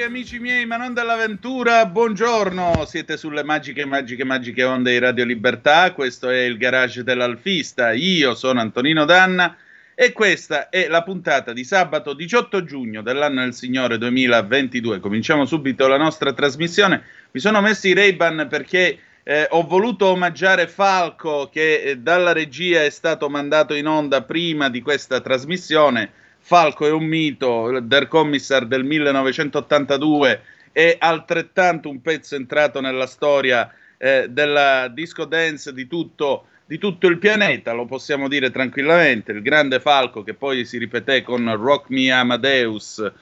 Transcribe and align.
E 0.00 0.04
amici 0.04 0.38
miei, 0.38 0.64
ma 0.64 0.78
non 0.78 0.94
dall'avventura, 0.94 1.84
buongiorno! 1.84 2.86
Siete 2.86 3.18
sulle 3.18 3.44
magiche, 3.44 3.84
magiche, 3.84 4.24
magiche 4.24 4.64
onde 4.64 4.92
di 4.92 4.98
Radio 4.98 5.26
Libertà. 5.26 5.92
Questo 5.92 6.30
è 6.30 6.38
il 6.38 6.56
garage 6.56 7.04
dell'Alfista. 7.04 7.92
Io 7.92 8.34
sono 8.34 8.60
Antonino 8.60 9.04
Danna 9.04 9.54
e 9.94 10.12
questa 10.12 10.70
è 10.70 10.88
la 10.88 11.02
puntata 11.02 11.52
di 11.52 11.64
sabato 11.64 12.14
18 12.14 12.64
giugno 12.64 13.02
dell'anno 13.02 13.42
del 13.42 13.52
Signore 13.52 13.98
2022. 13.98 15.00
Cominciamo 15.00 15.44
subito 15.44 15.86
la 15.86 15.98
nostra 15.98 16.32
trasmissione. 16.32 17.02
Mi 17.32 17.40
sono 17.40 17.60
messo 17.60 17.86
i 17.86 17.92
Ray-Ban 17.92 18.46
perché 18.48 18.98
eh, 19.22 19.48
ho 19.50 19.66
voluto 19.66 20.06
omaggiare 20.06 20.66
Falco 20.66 21.50
che 21.52 21.82
eh, 21.82 21.98
dalla 21.98 22.32
regia 22.32 22.82
è 22.82 22.90
stato 22.90 23.28
mandato 23.28 23.74
in 23.74 23.86
onda 23.86 24.22
prima 24.22 24.70
di 24.70 24.80
questa 24.80 25.20
trasmissione 25.20 26.12
Falco 26.40 26.86
è 26.86 26.90
un 26.90 27.04
mito, 27.04 27.80
Der 27.80 28.08
Commissar 28.08 28.66
del 28.66 28.84
1982 28.84 30.42
è 30.72 30.96
altrettanto 30.98 31.88
un 31.88 32.00
pezzo 32.00 32.34
entrato 32.34 32.80
nella 32.80 33.06
storia 33.06 33.72
eh, 33.98 34.26
della 34.30 34.88
disco 34.88 35.24
dance 35.26 35.72
di 35.72 35.86
tutto, 35.86 36.46
di 36.64 36.78
tutto, 36.78 37.06
il 37.06 37.18
pianeta, 37.18 37.72
lo 37.72 37.84
possiamo 37.84 38.28
dire 38.28 38.50
tranquillamente. 38.50 39.32
Il 39.32 39.42
grande 39.42 39.80
Falco 39.80 40.22
che 40.22 40.34
poi 40.34 40.64
si 40.64 40.78
ripeté 40.78 41.22
con 41.22 41.54
Rock 41.56 41.90
Me 41.90 42.10
Amadeus. 42.10 43.12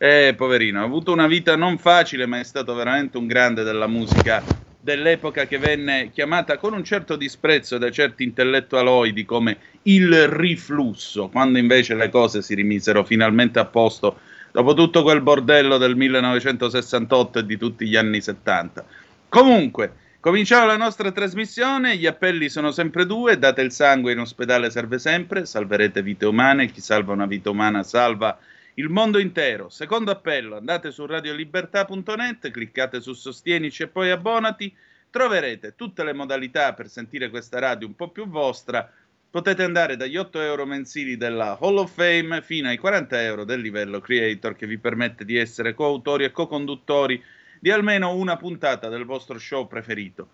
Eh, 0.00 0.34
poverino, 0.36 0.80
ha 0.80 0.84
avuto 0.84 1.12
una 1.12 1.26
vita 1.26 1.56
non 1.56 1.76
facile, 1.76 2.24
ma 2.26 2.38
è 2.38 2.44
stato 2.44 2.72
veramente 2.74 3.18
un 3.18 3.26
grande 3.26 3.64
della 3.64 3.88
musica 3.88 4.40
dell'epoca 4.80 5.46
che 5.46 5.58
venne 5.58 6.10
chiamata 6.12 6.56
con 6.56 6.72
un 6.72 6.84
certo 6.84 7.16
disprezzo 7.16 7.78
da 7.78 7.90
certi 7.90 8.22
intellettualoidi 8.22 9.24
come 9.24 9.58
il 9.82 10.28
riflusso, 10.28 11.28
quando 11.28 11.58
invece 11.58 11.94
le 11.94 12.08
cose 12.08 12.42
si 12.42 12.54
rimisero 12.54 13.04
finalmente 13.04 13.58
a 13.58 13.64
posto 13.64 14.20
dopo 14.52 14.74
tutto 14.74 15.02
quel 15.02 15.20
bordello 15.20 15.78
del 15.78 15.96
1968 15.96 17.40
e 17.40 17.46
di 17.46 17.56
tutti 17.56 17.86
gli 17.86 17.96
anni 17.96 18.20
70. 18.20 18.84
Comunque, 19.28 19.92
cominciamo 20.20 20.66
la 20.66 20.76
nostra 20.76 21.12
trasmissione, 21.12 21.96
gli 21.96 22.06
appelli 22.06 22.48
sono 22.48 22.70
sempre 22.70 23.04
due, 23.04 23.38
date 23.38 23.60
il 23.60 23.72
sangue 23.72 24.12
in 24.12 24.20
ospedale 24.20 24.70
serve 24.70 24.98
sempre, 24.98 25.44
salverete 25.44 26.02
vite 26.02 26.26
umane, 26.26 26.70
chi 26.70 26.80
salva 26.80 27.12
una 27.12 27.26
vita 27.26 27.50
umana 27.50 27.82
salva 27.82 28.38
il 28.78 28.88
mondo 28.88 29.18
intero. 29.18 29.68
Secondo 29.68 30.12
appello, 30.12 30.56
andate 30.56 30.92
su 30.92 31.04
radiolibertà.net, 31.04 32.50
cliccate 32.50 33.00
su 33.00 33.12
Sostienici 33.12 33.82
e 33.82 33.88
poi 33.88 34.10
abbonati, 34.10 34.72
troverete 35.10 35.74
tutte 35.74 36.04
le 36.04 36.12
modalità 36.12 36.74
per 36.74 36.88
sentire 36.88 37.28
questa 37.28 37.58
radio 37.58 37.88
un 37.88 37.96
po' 37.96 38.10
più 38.10 38.28
vostra. 38.28 38.88
Potete 39.30 39.64
andare 39.64 39.96
dagli 39.96 40.16
8 40.16 40.40
euro 40.40 40.64
mensili 40.64 41.16
della 41.16 41.58
Hall 41.60 41.78
of 41.78 41.92
Fame 41.92 42.40
fino 42.40 42.68
ai 42.68 42.78
40 42.78 43.20
euro 43.22 43.44
del 43.44 43.60
livello 43.60 44.00
Creator 44.00 44.54
che 44.54 44.68
vi 44.68 44.78
permette 44.78 45.24
di 45.24 45.36
essere 45.36 45.74
coautori 45.74 46.22
e 46.22 46.30
co-conduttori 46.30 47.20
di 47.58 47.72
almeno 47.72 48.14
una 48.14 48.36
puntata 48.36 48.88
del 48.88 49.04
vostro 49.04 49.38
show 49.40 49.66
preferito. 49.66 50.28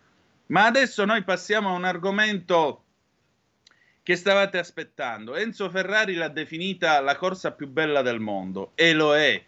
Ma 0.49 0.67
adesso 0.67 1.07
noi 1.07 1.25
passiamo 1.25 1.71
a 1.71 1.77
un 1.77 1.85
argomento 1.85 2.84
che 4.05 4.17
stavate 4.17 4.59
aspettando. 4.59 5.35
Enzo 5.35 5.71
Ferrari 5.71 6.15
l'ha 6.15 6.29
definita 6.29 7.01
la 7.01 7.17
corsa 7.17 7.53
più 7.53 7.67
bella 7.69 8.03
del 8.03 8.21
mondo 8.21 8.73
e 8.75 8.93
lo 8.93 9.17
è. 9.17 9.43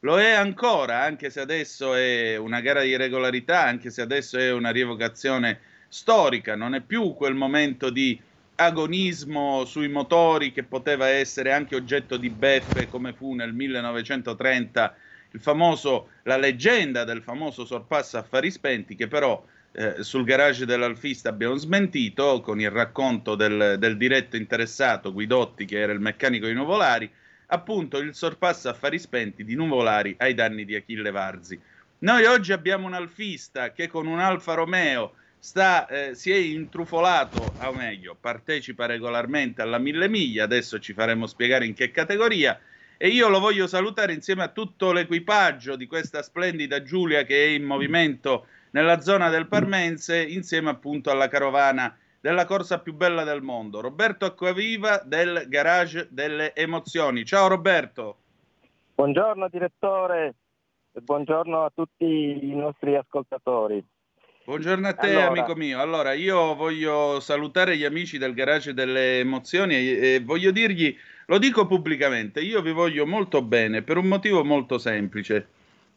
Lo 0.00 0.20
è 0.20 0.32
ancora, 0.32 1.02
anche 1.02 1.30
se 1.30 1.40
adesso 1.40 1.94
è 1.94 2.36
una 2.36 2.60
gara 2.60 2.82
di 2.82 2.94
regolarità, 2.94 3.62
anche 3.62 3.88
se 3.88 4.02
adesso 4.02 4.36
è 4.36 4.52
una 4.52 4.70
rievocazione 4.70 5.60
storica, 5.88 6.54
non 6.56 6.74
è 6.74 6.82
più 6.82 7.14
quel 7.14 7.34
momento 7.34 7.88
di 7.88 8.20
agonismo 8.56 9.64
sui 9.64 9.88
motori 9.88 10.52
che 10.52 10.64
poteva 10.64 11.08
essere 11.08 11.52
anche 11.52 11.74
oggetto 11.74 12.18
di 12.18 12.28
beffe 12.28 12.88
come 12.88 13.14
fu 13.14 13.32
nel 13.32 13.54
1930 13.54 14.94
il 15.30 15.40
famoso, 15.40 16.10
la 16.24 16.36
leggenda 16.36 17.04
del 17.04 17.22
famoso 17.22 17.64
sorpasso 17.64 18.18
affari 18.18 18.50
spenti 18.50 18.94
che 18.94 19.08
però 19.08 19.42
eh, 19.72 20.02
sul 20.02 20.24
garage 20.24 20.66
dell'Alfista 20.66 21.30
abbiamo 21.30 21.56
smentito 21.56 22.40
con 22.40 22.60
il 22.60 22.70
racconto 22.70 23.34
del, 23.34 23.76
del, 23.78 23.96
diretto 23.96 24.36
interessato 24.36 25.12
Guidotti, 25.12 25.64
che 25.64 25.78
era 25.78 25.92
il 25.92 26.00
meccanico 26.00 26.46
di 26.46 26.52
Nuvolari, 26.52 27.10
appunto 27.46 27.98
il 27.98 28.14
sorpasso 28.14 28.68
affari 28.68 28.98
spenti 28.98 29.44
di 29.44 29.54
Nuvolari 29.54 30.14
ai 30.18 30.34
danni 30.34 30.64
di 30.64 30.74
Achille 30.74 31.10
Varzi. 31.10 31.58
Noi 32.00 32.24
oggi 32.24 32.52
abbiamo 32.52 32.86
un 32.86 32.94
alfista 32.94 33.72
che 33.72 33.88
con 33.88 34.06
un 34.06 34.18
Alfa 34.18 34.54
Romeo 34.54 35.14
sta, 35.38 35.86
eh, 35.86 36.14
si 36.14 36.30
è 36.30 36.36
intrufolato, 36.36 37.54
o 37.58 37.72
meglio, 37.72 38.16
partecipa 38.20 38.86
regolarmente 38.86 39.62
alla 39.62 39.78
mille 39.78 40.08
miglia, 40.08 40.44
adesso 40.44 40.78
ci 40.80 40.92
faremo 40.92 41.26
spiegare 41.26 41.64
in 41.64 41.74
che 41.74 41.90
categoria, 41.90 42.60
e 42.96 43.08
io 43.08 43.28
lo 43.28 43.40
voglio 43.40 43.66
salutare 43.66 44.12
insieme 44.12 44.42
a 44.42 44.48
tutto 44.48 44.92
l'equipaggio 44.92 45.76
di 45.76 45.86
questa 45.86 46.22
splendida 46.22 46.82
Giulia 46.82 47.24
che 47.24 47.46
è 47.46 47.48
in 47.48 47.64
movimento 47.64 48.46
nella 48.72 49.00
zona 49.00 49.28
del 49.28 49.46
Parmense 49.46 50.22
insieme 50.22 50.70
appunto 50.70 51.10
alla 51.10 51.28
carovana 51.28 51.96
della 52.20 52.44
corsa 52.44 52.78
più 52.80 52.94
bella 52.94 53.24
del 53.24 53.42
mondo. 53.42 53.80
Roberto 53.80 54.24
Acquaviva 54.24 55.02
del 55.04 55.46
Garage 55.48 56.08
delle 56.10 56.54
Emozioni. 56.54 57.24
Ciao 57.24 57.48
Roberto. 57.48 58.16
Buongiorno 58.94 59.48
direttore 59.48 60.34
e 60.92 61.00
buongiorno 61.00 61.64
a 61.64 61.72
tutti 61.74 62.04
i 62.04 62.54
nostri 62.54 62.94
ascoltatori. 62.94 63.84
Buongiorno 64.44 64.88
a 64.88 64.94
te 64.94 65.10
allora, 65.10 65.26
amico 65.26 65.54
mio. 65.54 65.80
Allora 65.80 66.12
io 66.12 66.54
voglio 66.54 67.20
salutare 67.20 67.76
gli 67.76 67.84
amici 67.84 68.18
del 68.18 68.34
Garage 68.34 68.74
delle 68.74 69.20
Emozioni 69.20 69.74
e, 69.74 70.14
e 70.14 70.20
voglio 70.20 70.50
dirgli, 70.50 70.96
lo 71.26 71.38
dico 71.38 71.66
pubblicamente, 71.66 72.40
io 72.40 72.60
vi 72.60 72.72
voglio 72.72 73.06
molto 73.06 73.42
bene 73.42 73.82
per 73.82 73.98
un 73.98 74.06
motivo 74.06 74.44
molto 74.44 74.78
semplice 74.78 75.48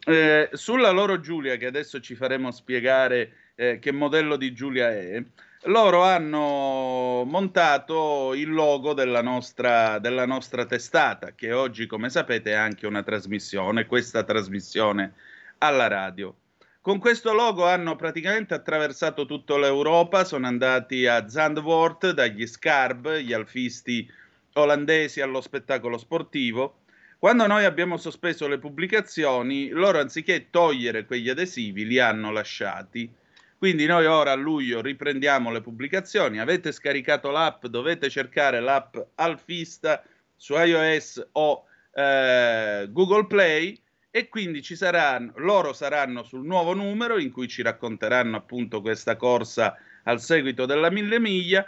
eh, 0.05 0.49
sulla 0.53 0.91
loro 0.91 1.19
Giulia, 1.19 1.57
che 1.57 1.65
adesso 1.65 1.99
ci 1.99 2.15
faremo 2.15 2.51
spiegare 2.51 3.31
eh, 3.55 3.79
che 3.79 3.91
modello 3.91 4.35
di 4.35 4.53
Giulia 4.53 4.91
è, 4.91 5.23
loro 5.63 6.03
hanno 6.03 7.23
montato 7.25 8.33
il 8.35 8.51
logo 8.51 8.93
della 8.93 9.21
nostra, 9.21 9.97
della 9.97 10.25
nostra 10.25 10.65
testata, 10.65 11.33
che 11.33 11.51
oggi, 11.53 11.87
come 11.87 12.09
sapete, 12.09 12.51
è 12.51 12.55
anche 12.55 12.85
una 12.85 13.01
trasmissione, 13.01 13.87
questa 13.87 14.23
trasmissione 14.23 15.13
alla 15.59 15.87
radio. 15.87 16.35
Con 16.81 16.99
questo 16.99 17.33
logo 17.33 17.65
hanno 17.65 17.95
praticamente 17.95 18.53
attraversato 18.53 19.25
tutta 19.25 19.57
l'Europa, 19.57 20.23
sono 20.23 20.45
andati 20.45 21.07
a 21.07 21.27
Zandvoort, 21.27 22.11
dagli 22.11 22.45
Scarb, 22.45 23.15
gli 23.15 23.33
alfisti 23.33 24.07
olandesi 24.53 25.19
allo 25.19 25.41
spettacolo 25.41 25.97
sportivo, 25.97 26.81
quando 27.19 27.47
noi 27.47 27.65
abbiamo 27.65 27.97
sospeso 27.97 28.47
le 28.47 28.59
pubblicazioni, 28.59 29.69
loro 29.69 29.99
anziché 29.99 30.49
togliere 30.49 31.05
quegli 31.05 31.29
adesivi 31.29 31.85
li 31.85 31.99
hanno 31.99 32.31
lasciati. 32.31 33.11
Quindi 33.57 33.85
noi 33.85 34.05
ora 34.05 34.31
a 34.31 34.35
luglio 34.35 34.81
riprendiamo 34.81 35.51
le 35.51 35.61
pubblicazioni. 35.61 36.39
Avete 36.39 36.71
scaricato 36.71 37.31
l'app, 37.31 37.65
dovete 37.65 38.09
cercare 38.09 38.59
l'app 38.59 38.97
Alfista 39.15 40.03
su 40.35 40.53
iOS 40.53 41.29
o 41.31 41.65
eh, 41.93 42.87
Google 42.89 43.25
Play 43.25 43.81
e 44.11 44.27
quindi 44.29 44.61
ci 44.61 44.75
saranno, 44.75 45.33
loro 45.37 45.73
saranno 45.73 46.23
sul 46.23 46.45
nuovo 46.45 46.73
numero 46.73 47.17
in 47.17 47.31
cui 47.31 47.47
ci 47.47 47.61
racconteranno 47.61 48.37
appunto 48.37 48.81
questa 48.81 49.15
corsa 49.15 49.77
al 50.03 50.21
seguito 50.21 50.65
della 50.65 50.91
mille 50.91 51.19
miglia 51.19 51.65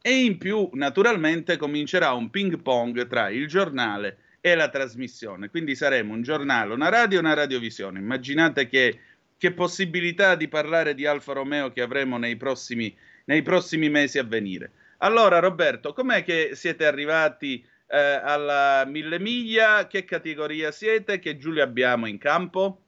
e 0.00 0.24
in 0.24 0.38
più 0.38 0.68
naturalmente 0.74 1.56
comincerà 1.56 2.12
un 2.12 2.30
ping 2.30 2.60
pong 2.60 3.06
tra 3.06 3.30
il 3.30 3.48
giornale 3.48 4.18
e 4.52 4.54
la 4.54 4.68
trasmissione. 4.68 5.50
Quindi 5.50 5.74
saremo 5.74 6.12
un 6.12 6.22
giornale, 6.22 6.74
una 6.74 6.88
radio 6.88 7.18
e 7.18 7.20
una 7.20 7.34
radiovisione. 7.34 7.98
Immaginate 7.98 8.68
che, 8.68 8.98
che, 9.36 9.52
possibilità 9.52 10.34
di 10.34 10.48
parlare 10.48 10.94
di 10.94 11.06
Alfa 11.06 11.32
Romeo 11.32 11.72
che 11.72 11.82
avremo 11.82 12.18
nei 12.18 12.36
prossimi, 12.36 12.94
nei 13.26 13.42
prossimi 13.42 13.88
mesi 13.88 14.18
a 14.18 14.24
venire. 14.24 14.72
Allora, 14.98 15.38
Roberto, 15.38 15.92
com'è 15.92 16.24
che 16.24 16.50
siete 16.54 16.84
arrivati 16.84 17.64
eh, 17.86 17.98
alla 17.98 18.84
mille 18.86 19.18
miglia? 19.18 19.86
Che 19.86 20.04
categoria 20.04 20.70
siete? 20.72 21.18
Che 21.18 21.36
Giulio 21.36 21.62
abbiamo 21.62 22.06
in 22.06 22.18
campo? 22.18 22.87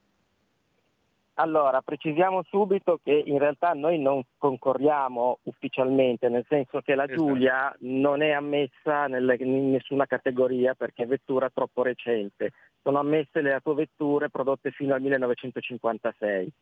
Allora, 1.40 1.80
precisiamo 1.80 2.42
subito 2.42 3.00
che 3.02 3.22
in 3.24 3.38
realtà 3.38 3.72
noi 3.72 3.98
non 3.98 4.22
concorriamo 4.36 5.38
ufficialmente, 5.44 6.28
nel 6.28 6.44
senso 6.46 6.82
che 6.82 6.94
la 6.94 7.04
esatto. 7.04 7.18
Giulia 7.18 7.74
non 7.80 8.20
è 8.20 8.32
ammessa 8.32 9.06
nelle, 9.06 9.36
in 9.40 9.70
nessuna 9.70 10.04
categoria 10.04 10.74
perché 10.74 11.04
è 11.04 11.06
vettura 11.06 11.48
troppo 11.48 11.82
recente. 11.82 12.52
Sono 12.82 12.98
ammesse 12.98 13.40
le 13.40 13.54
autovetture 13.54 14.28
prodotte 14.28 14.70
fino 14.70 14.92
al 14.92 15.00
1956, 15.00 16.52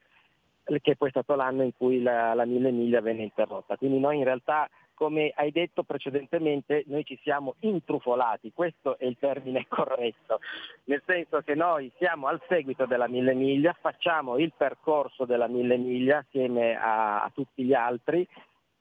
che 0.81 0.95
poi 0.95 1.09
è 1.09 1.11
stato 1.11 1.35
l'anno 1.35 1.65
in 1.65 1.73
cui 1.77 2.01
la, 2.01 2.33
la 2.35 2.45
mille 2.45 2.71
miglia 2.71 3.01
venne 3.01 3.25
interrotta. 3.25 3.77
Quindi 3.77 3.99
noi 3.99 4.19
in 4.19 4.25
realtà 4.25 4.69
come 4.99 5.33
hai 5.37 5.53
detto 5.53 5.85
precedentemente, 5.85 6.83
noi 6.89 7.05
ci 7.05 7.17
siamo 7.23 7.55
intrufolati, 7.61 8.51
questo 8.53 8.99
è 8.99 9.05
il 9.05 9.17
termine 9.17 9.65
corretto, 9.71 10.41
nel 10.87 11.01
senso 11.07 11.41
che 11.43 11.55
noi 11.55 11.89
siamo 11.99 12.27
al 12.27 12.43
seguito 12.49 12.85
della 12.85 13.07
mille 13.07 13.33
miglia, 13.33 13.77
facciamo 13.81 14.39
il 14.39 14.53
percorso 14.57 15.25
della 15.25 15.47
mille 15.47 15.77
miglia 15.77 16.19
assieme 16.19 16.75
a, 16.75 17.23
a 17.23 17.31
tutti 17.33 17.63
gli 17.63 17.75
altri 17.75 18.27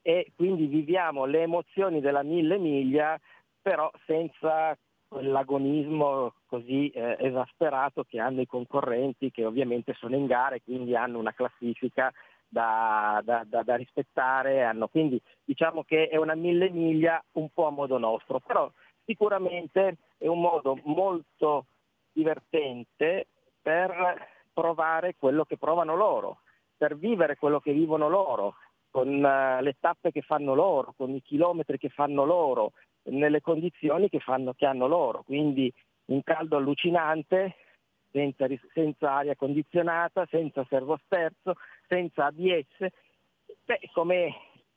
e 0.01 0.31
quindi 0.35 0.65
viviamo 0.65 1.25
le 1.25 1.43
emozioni 1.43 2.01
della 2.01 2.23
mille 2.23 2.57
miglia, 2.57 3.15
però 3.61 3.91
senza 4.07 4.75
quell'agonismo 5.07 6.33
così 6.47 6.89
eh, 6.89 7.15
esasperato 7.19 8.05
che 8.05 8.19
hanno 8.19 8.41
i 8.41 8.47
concorrenti 8.47 9.29
che 9.29 9.45
ovviamente 9.45 9.93
sono 9.93 10.15
in 10.15 10.25
gara 10.25 10.55
e 10.55 10.63
quindi 10.63 10.95
hanno 10.95 11.19
una 11.19 11.33
classifica 11.33 12.11
da, 12.47 13.21
da, 13.23 13.43
da, 13.45 13.63
da, 13.63 13.75
rispettare, 13.75 14.63
hanno, 14.63 14.87
quindi 14.87 15.21
diciamo 15.43 15.83
che 15.83 16.07
è 16.07 16.17
una 16.17 16.35
mille 16.35 16.69
miglia 16.69 17.23
un 17.33 17.49
po' 17.53 17.67
a 17.67 17.71
modo 17.71 17.97
nostro, 17.97 18.39
però 18.39 18.71
sicuramente 19.05 19.97
è 20.17 20.27
un 20.27 20.39
modo 20.39 20.79
molto 20.83 21.65
divertente 22.11 23.27
per 23.61 24.27
provare 24.53 25.15
quello 25.17 25.45
che 25.45 25.57
provano 25.57 25.95
loro, 25.95 26.39
per 26.75 26.97
vivere 26.97 27.35
quello 27.35 27.59
che 27.59 27.73
vivono 27.73 28.09
loro, 28.09 28.55
con 28.89 29.07
uh, 29.07 29.61
le 29.61 29.75
tappe 29.79 30.11
che 30.11 30.21
fanno 30.21 30.55
loro, 30.55 30.93
con 30.97 31.11
i 31.11 31.21
chilometri 31.21 31.77
che 31.77 31.89
fanno 31.89 32.25
loro, 32.25 32.71
nelle 33.03 33.41
condizioni 33.41 34.09
che, 34.09 34.19
fanno, 34.19 34.53
che 34.53 34.65
hanno 34.65 34.87
loro, 34.87 35.23
quindi 35.23 35.71
un 36.05 36.23
caldo 36.23 36.57
allucinante, 36.57 37.55
senza, 38.17 38.47
senza 38.73 39.11
aria 39.11 39.35
condizionata, 39.35 40.25
senza 40.29 40.65
servosterzo, 40.67 41.53
senza 41.87 42.25
ABS, 42.25 42.87
beh, 43.65 43.89
come 43.93 44.33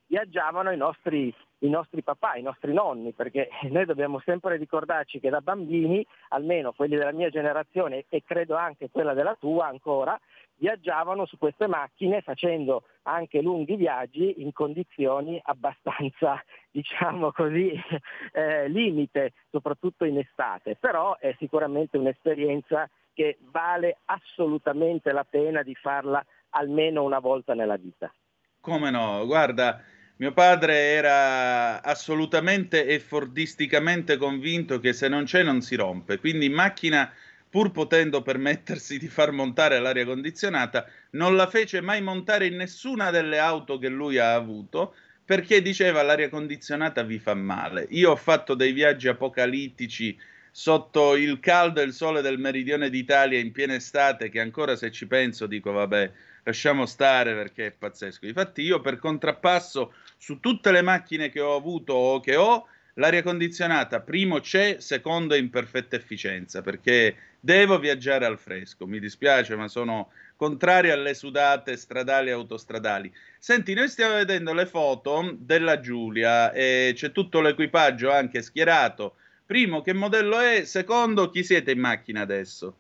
viaggiavano 0.07 0.71
i 0.71 0.77
nostri, 0.77 1.35
i 1.61 1.69
nostri 1.69 2.03
papà, 2.03 2.37
i 2.37 2.43
nostri 2.43 2.73
nonni, 2.73 3.13
perché 3.13 3.49
noi 3.71 3.85
dobbiamo 3.85 4.21
sempre 4.25 4.57
ricordarci 4.57 5.21
che 5.21 5.31
da 5.31 5.41
bambini, 5.41 6.05
almeno 6.29 6.73
quelli 6.73 6.97
della 6.97 7.13
mia 7.13 7.31
generazione 7.31 8.05
e 8.09 8.23
credo 8.25 8.57
anche 8.57 8.91
quella 8.91 9.15
della 9.15 9.37
tua 9.39 9.67
ancora, 9.67 10.19
viaggiavano 10.57 11.25
su 11.25 11.39
queste 11.39 11.67
macchine 11.67 12.21
facendo 12.21 12.85
anche 13.03 13.41
lunghi 13.41 13.77
viaggi 13.77 14.43
in 14.43 14.53
condizioni 14.53 15.41
abbastanza, 15.43 16.43
diciamo 16.71 17.33
così, 17.33 17.73
eh, 18.33 18.69
limite, 18.69 19.33
soprattutto 19.51 20.05
in 20.05 20.19
estate, 20.19 20.77
però 20.77 21.17
è 21.19 21.35
sicuramente 21.39 21.97
un'esperienza 21.97 22.89
che 23.13 23.39
vale 23.51 23.99
assolutamente 24.05 25.13
la 25.13 25.25
pena 25.29 25.63
di 25.63 25.75
farla 25.75 26.25
almeno 26.51 27.03
una 27.03 27.19
volta 27.19 27.55
nella 27.55 27.77
vita. 27.77 28.13
Come 28.61 28.91
no, 28.91 29.25
guarda, 29.27 29.83
mio 30.21 30.33
padre 30.33 30.75
era 30.75 31.83
assolutamente 31.83 32.85
e 32.85 33.01
fordisticamente 33.01 34.19
convinto 34.19 34.79
che 34.79 34.93
se 34.93 35.09
non 35.09 35.25
c'è 35.25 35.43
non 35.43 35.63
si 35.63 35.77
rompe, 35.77 36.19
quindi 36.19 36.45
in 36.45 36.53
macchina 36.53 37.11
pur 37.49 37.73
potendo 37.73 38.21
permettersi 38.21 38.99
di 38.99 39.09
far 39.09 39.33
montare 39.33 39.81
l'aria 39.81 40.05
condizionata, 40.05 40.87
non 41.13 41.37
la 41.37 41.47
fece 41.47 41.81
mai 41.81 42.03
montare 42.03 42.45
in 42.47 42.57
nessuna 42.57 43.11
delle 43.11 43.39
auto 43.39 43.79
che 43.79 43.89
lui 43.89 44.19
ha 44.19 44.35
avuto 44.35 44.95
perché 45.25 45.63
diceva 45.63 46.03
l'aria 46.03 46.29
condizionata 46.29 47.03
vi 47.03 47.19
fa 47.19 47.33
male. 47.33 47.87
Io 47.91 48.11
ho 48.11 48.17
fatto 48.17 48.53
dei 48.53 48.73
viaggi 48.73 49.09
apocalittici 49.09 50.19
sotto 50.51 51.17
il 51.17 51.41
caldo 51.41 51.81
e 51.81 51.85
il 51.85 51.95
sole 51.95 52.21
del 52.21 52.39
meridione 52.39 52.91
d'Italia 52.91 53.39
in 53.39 53.53
piena 53.53 53.75
estate 53.75 54.29
che 54.29 54.41
ancora 54.41 54.77
se 54.77 54.91
ci 54.91 55.07
penso 55.07 55.47
dico 55.47 55.73
vabbè 55.73 56.13
lasciamo 56.45 56.87
stare 56.87 57.35
perché 57.35 57.67
è 57.67 57.71
pazzesco. 57.71 58.27
Infatti 58.27 58.63
io 58.63 58.81
per 58.81 58.99
contrappasso 58.99 59.95
su 60.21 60.39
tutte 60.39 60.71
le 60.71 60.83
macchine 60.83 61.31
che 61.31 61.41
ho 61.41 61.57
avuto 61.57 61.95
o 61.95 62.21
che 62.21 62.37
ho 62.37 62.67
l'aria 62.95 63.23
condizionata 63.23 64.01
primo 64.01 64.41
c'è, 64.41 64.77
secondo 64.79 65.35
è 65.35 65.39
in 65.39 65.49
perfetta 65.49 65.97
efficienza 65.97 66.61
perché 66.61 67.17
devo 67.41 67.79
viaggiare 67.79 68.27
al 68.27 68.39
fresco. 68.39 68.87
Mi 68.87 69.01
dispiace, 69.01 69.57
ma 69.57 69.67
sono 69.67 70.11
contrario 70.37 70.93
alle 70.93 71.15
sudate 71.15 71.77
stradali 71.77 72.29
e 72.29 72.33
autostradali. 72.33 73.13
Senti, 73.39 73.73
noi 73.73 73.89
stiamo 73.89 74.15
vedendo 74.15 74.53
le 74.53 74.67
foto 74.67 75.35
della 75.39 75.81
Giulia 75.81 76.53
e 76.53 76.93
c'è 76.95 77.13
tutto 77.13 77.41
l'equipaggio 77.41 78.13
anche 78.13 78.43
schierato. 78.43 79.15
Primo, 79.47 79.81
che 79.81 79.95
modello 79.95 80.39
è? 80.39 80.65
Secondo, 80.65 81.31
chi 81.31 81.43
siete 81.43 81.71
in 81.71 81.81
macchina 81.81 82.21
adesso? 82.21 82.75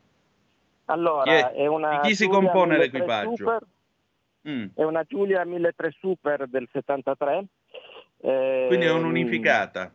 Allora, 0.84 1.22
chi 1.22 1.31
è? 1.31 1.50
è 1.52 1.66
una 1.66 2.00
Di 2.00 2.08
chi 2.08 2.14
si 2.14 2.28
compone 2.28 2.76
l'equipaggio? 2.76 3.36
Super, 3.36 3.62
mm. 4.48 4.66
È 4.75 4.82
una 4.82 5.04
Giulia 5.04 5.44
1003 5.44 5.90
Super 5.98 6.46
del 6.46 6.69
73. 6.70 7.44
Eh, 8.22 8.64
Quindi 8.69 8.87
è 8.87 8.90
un'unificata. 8.90 9.92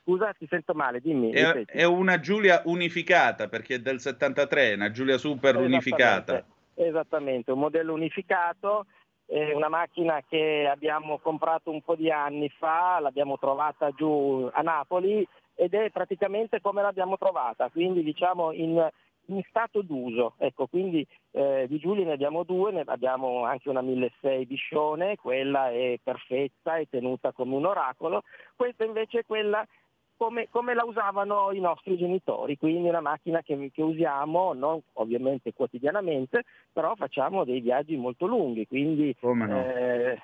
Scusa, 0.00 0.32
ti 0.32 0.46
sento 0.48 0.72
male, 0.74 1.00
dimmi. 1.00 1.30
È, 1.32 1.64
è, 1.66 1.84
una 1.84 2.18
Giulia 2.18 2.62
unificata 2.64 3.48
perché 3.48 3.76
è 3.76 3.78
del 3.80 4.00
73, 4.00 4.74
una 4.74 4.90
Giulia 4.90 5.18
Super 5.18 5.56
unificata. 5.56 6.44
Esattamente, 6.74 7.52
un 7.52 7.58
modello 7.58 7.92
unificato, 7.92 8.86
è 9.26 9.52
una 9.52 9.68
macchina 9.68 10.22
che 10.26 10.68
abbiamo 10.70 11.18
comprato 11.18 11.70
un 11.70 11.82
po' 11.82 11.94
di 11.94 12.10
anni 12.10 12.48
fa, 12.48 12.98
l'abbiamo 13.00 13.38
trovata 13.38 13.90
giù 13.90 14.48
a 14.52 14.62
Napoli 14.62 15.26
ed 15.54 15.74
è 15.74 15.90
praticamente 15.90 16.60
come 16.60 16.82
l'abbiamo 16.82 17.16
trovata, 17.16 17.68
quindi 17.70 18.02
diciamo 18.02 18.52
in, 18.52 18.88
in 19.26 19.42
stato 19.48 19.82
d'uso. 19.82 20.34
Ecco, 20.38 20.66
quindi 20.66 21.06
eh, 21.32 21.66
di 21.68 21.78
Giulia 21.78 22.04
ne 22.04 22.12
abbiamo 22.12 22.42
due, 22.42 22.72
ne 22.72 22.82
abbiamo 22.86 23.44
anche 23.44 23.68
una 23.68 23.82
1600 23.82 24.46
Biscione, 24.46 25.16
quella 25.16 25.70
è 25.70 25.98
perfetta, 26.02 26.76
è 26.76 26.86
tenuta 26.88 27.32
come 27.32 27.54
un 27.54 27.66
oracolo, 27.66 28.22
questa 28.56 28.84
invece 28.84 29.20
è 29.20 29.24
quella 29.24 29.66
come, 30.16 30.48
come, 30.48 30.74
la 30.74 30.84
usavano 30.84 31.50
i 31.52 31.60
nostri 31.60 31.96
genitori, 31.96 32.56
quindi 32.56 32.88
una 32.88 33.00
macchina 33.00 33.42
che, 33.42 33.70
che, 33.72 33.82
usiamo 33.82 34.52
non 34.52 34.80
ovviamente 34.94 35.52
quotidianamente, 35.52 36.44
però 36.72 36.94
facciamo 36.94 37.44
dei 37.44 37.60
viaggi 37.60 37.96
molto 37.96 38.26
lunghi, 38.26 38.66
quindi 38.66 39.14
come 39.20 39.46
no? 39.46 39.64
eh, 39.64 40.18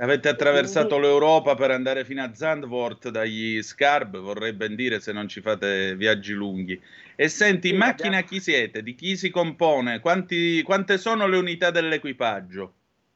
Avete 0.00 0.28
attraversato 0.28 0.96
quindi... 0.96 1.06
l'Europa 1.06 1.56
per 1.56 1.72
andare 1.72 2.04
fino 2.04 2.22
a 2.22 2.32
Zandvoort 2.32 3.08
dagli 3.08 3.60
Scarb, 3.62 4.18
vorrei 4.18 4.52
ben 4.52 4.76
dire 4.76 5.00
se 5.00 5.12
non 5.12 5.26
ci 5.26 5.40
fate 5.40 5.96
viaggi 5.96 6.32
lunghi. 6.32 6.80
E 7.16 7.28
senti, 7.28 7.68
in 7.68 7.74
sì, 7.74 7.78
macchina 7.80 8.18
abbiamo... 8.18 8.26
chi 8.28 8.40
siete? 8.40 8.82
Di 8.84 8.94
chi 8.94 9.16
si 9.16 9.28
compone? 9.30 9.98
Quanti, 9.98 10.62
quante 10.62 10.98
sono 10.98 11.26
le 11.26 11.36
unità 11.36 11.72
dell'equipaggio? 11.72 12.72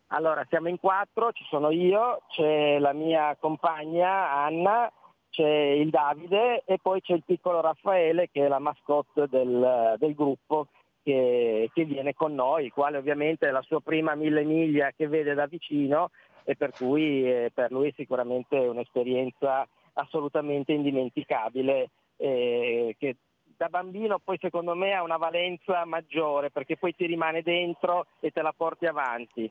Allora, 0.09 0.45
siamo 0.49 0.69
in 0.69 0.79
quattro, 0.81 1.31
ci 1.33 1.45
sono 1.49 1.71
io, 1.71 2.23
c'è 2.29 2.79
la 2.81 2.93
mia 2.93 3.37
compagna 3.39 4.33
Anna, 4.33 4.91
c'è 5.31 5.49
il 5.49 5.89
Davide 5.89 6.65
e 6.67 6.79
poi 6.83 7.01
c'è 7.01 7.15
il 7.15 7.23
piccolo 7.25 7.61
Raffaele 7.61 8.29
che 8.31 8.45
è 8.45 8.49
la 8.49 8.59
mascotte 8.59 9.27
del, 9.31 9.95
del 9.99 10.15
gruppo 10.15 10.67
che, 11.03 11.71
che, 11.73 11.85
viene 11.85 12.13
con 12.13 12.35
noi, 12.35 12.67
il 12.67 12.73
quale 12.73 12.99
ovviamente 12.99 13.49
è 13.49 13.51
la 13.51 13.63
sua 13.63 13.81
prima 13.81 14.15
mille 14.15 14.45
miglia 14.45 14.93
che 14.95 15.09
vede 15.09 15.33
da 15.33 15.47
vicino 15.47 16.11
e 16.45 16.57
per 16.57 16.73
cui 16.73 17.29
eh, 17.29 17.51
per 17.53 17.71
lui 17.71 17.89
è 17.89 17.93
sicuramente 17.97 18.57
un'esperienza 18.57 19.67
assolutamente 19.95 20.73
indimenticabile 20.73 21.91
eh, 22.17 22.97
che 22.99 23.17
da 23.57 23.69
bambino 23.69 24.19
poi 24.19 24.39
secondo 24.41 24.75
me 24.75 24.93
ha 24.93 25.03
una 25.03 25.19
valenza 25.19 25.85
maggiore 25.85 26.51
perché 26.51 26.77
poi 26.77 26.95
ti 26.95 27.07
rimane 27.07 27.43
dentro 27.43 28.07
e 28.21 28.31
te 28.31 28.43
la 28.43 28.53
porti 28.57 28.87
avanti. 28.87 29.51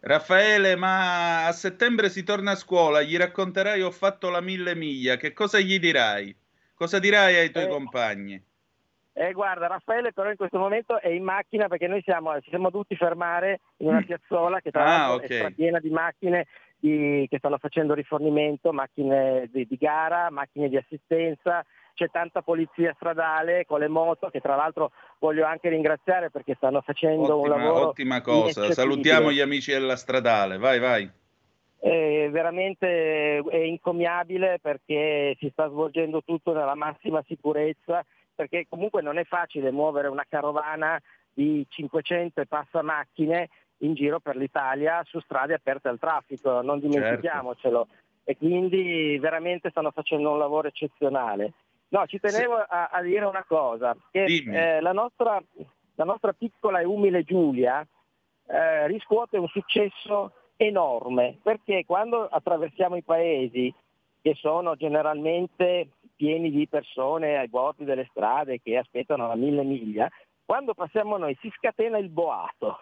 Raffaele, 0.00 0.76
ma 0.76 1.46
a 1.46 1.52
settembre 1.52 2.08
si 2.08 2.22
torna 2.22 2.52
a 2.52 2.56
scuola, 2.56 3.02
gli 3.02 3.16
racconterai 3.16 3.82
ho 3.82 3.90
fatto 3.90 4.30
la 4.30 4.40
mille 4.40 4.76
miglia, 4.76 5.16
che 5.16 5.32
cosa 5.32 5.58
gli 5.58 5.78
dirai? 5.78 6.34
Cosa 6.74 7.00
dirai 7.00 7.36
ai 7.36 7.50
tuoi 7.50 7.64
eh, 7.64 7.68
compagni? 7.68 8.42
Eh, 9.20 9.32
guarda, 9.32 9.66
Raffaele 9.66 10.12
però 10.12 10.30
in 10.30 10.36
questo 10.36 10.58
momento 10.58 11.00
è 11.00 11.08
in 11.08 11.24
macchina 11.24 11.66
perché 11.66 11.88
noi 11.88 12.00
siamo, 12.02 12.40
ci 12.40 12.50
siamo 12.50 12.70
dovuti 12.70 12.94
fermare 12.94 13.58
in 13.78 13.88
una 13.88 13.98
mm. 13.98 14.04
piazzola 14.04 14.60
che 14.60 14.70
tra 14.70 14.84
ah, 14.84 15.08
l'altro 15.08 15.26
okay. 15.26 15.38
è 15.40 15.50
piena 15.50 15.80
di 15.80 15.90
macchine 15.90 16.46
di, 16.78 17.26
che 17.28 17.38
stanno 17.38 17.58
facendo 17.58 17.94
rifornimento, 17.94 18.72
macchine 18.72 19.48
di, 19.52 19.66
di 19.66 19.76
gara, 19.76 20.30
macchine 20.30 20.68
di 20.68 20.76
assistenza, 20.76 21.66
c'è 21.94 22.10
tanta 22.12 22.42
polizia 22.42 22.92
stradale 22.94 23.66
con 23.66 23.80
le 23.80 23.88
moto 23.88 24.28
che 24.28 24.38
tra 24.38 24.54
l'altro 24.54 24.92
voglio 25.18 25.44
anche 25.44 25.68
ringraziare 25.68 26.30
perché 26.30 26.54
stanno 26.54 26.80
facendo 26.80 27.38
ottima, 27.38 27.56
un 27.56 27.60
lavoro 27.60 27.88
ottima 27.88 28.20
cosa 28.20 28.70
salutiamo 28.70 29.32
gli 29.32 29.40
amici 29.40 29.72
della 29.72 29.96
stradale 29.96 30.58
vai 30.58 30.78
vai 30.78 31.10
è 31.80 32.28
veramente 32.30 33.38
è 33.38 33.56
incommiabile 33.56 34.60
perché 34.62 35.34
si 35.40 35.48
sta 35.50 35.68
svolgendo 35.68 36.22
tutto 36.24 36.52
nella 36.52 36.76
massima 36.76 37.20
sicurezza 37.26 38.04
perché 38.38 38.66
comunque 38.68 39.02
non 39.02 39.18
è 39.18 39.24
facile 39.24 39.72
muovere 39.72 40.06
una 40.06 40.24
carovana 40.28 40.96
di 41.34 41.66
500 41.68 42.40
e 42.40 42.46
passa 42.46 42.82
macchine 42.82 43.48
in 43.78 43.94
giro 43.94 44.20
per 44.20 44.36
l'Italia 44.36 45.02
su 45.04 45.18
strade 45.18 45.54
aperte 45.54 45.88
al 45.88 45.98
traffico, 45.98 46.62
non 46.62 46.78
dimentichiamocelo. 46.78 47.86
Certo. 47.88 48.02
E 48.22 48.36
quindi 48.36 49.18
veramente 49.18 49.70
stanno 49.70 49.90
facendo 49.90 50.30
un 50.30 50.38
lavoro 50.38 50.68
eccezionale. 50.68 51.52
No, 51.88 52.06
ci 52.06 52.20
tenevo 52.20 52.58
sì. 52.58 52.64
a, 52.68 52.90
a, 52.92 53.02
dire 53.02 53.24
una 53.24 53.44
cosa, 53.44 53.96
che 54.12 54.24
eh, 54.24 54.80
la, 54.80 54.92
nostra, 54.92 55.42
la, 55.96 56.04
nostra, 56.04 56.32
piccola 56.32 56.78
e 56.78 56.84
umile 56.84 57.24
Giulia 57.24 57.84
eh, 58.46 58.86
riscuote 58.86 59.36
un 59.36 59.48
successo 59.48 60.32
enorme, 60.54 61.38
perché 61.42 61.84
quando 61.84 62.24
attraversiamo 62.24 62.94
i 62.94 63.02
paesi 63.02 63.74
che 64.20 64.34
sono 64.34 64.76
generalmente 64.76 65.88
pieni 66.18 66.50
di 66.50 66.66
persone 66.66 67.38
ai 67.38 67.48
bordi 67.48 67.84
delle 67.84 68.08
strade 68.10 68.60
che 68.60 68.76
aspettano 68.76 69.30
a 69.30 69.36
mille 69.36 69.62
miglia, 69.62 70.10
quando 70.44 70.74
passiamo 70.74 71.16
noi 71.16 71.38
si 71.40 71.50
scatena 71.56 71.96
il 71.96 72.08
boato. 72.08 72.80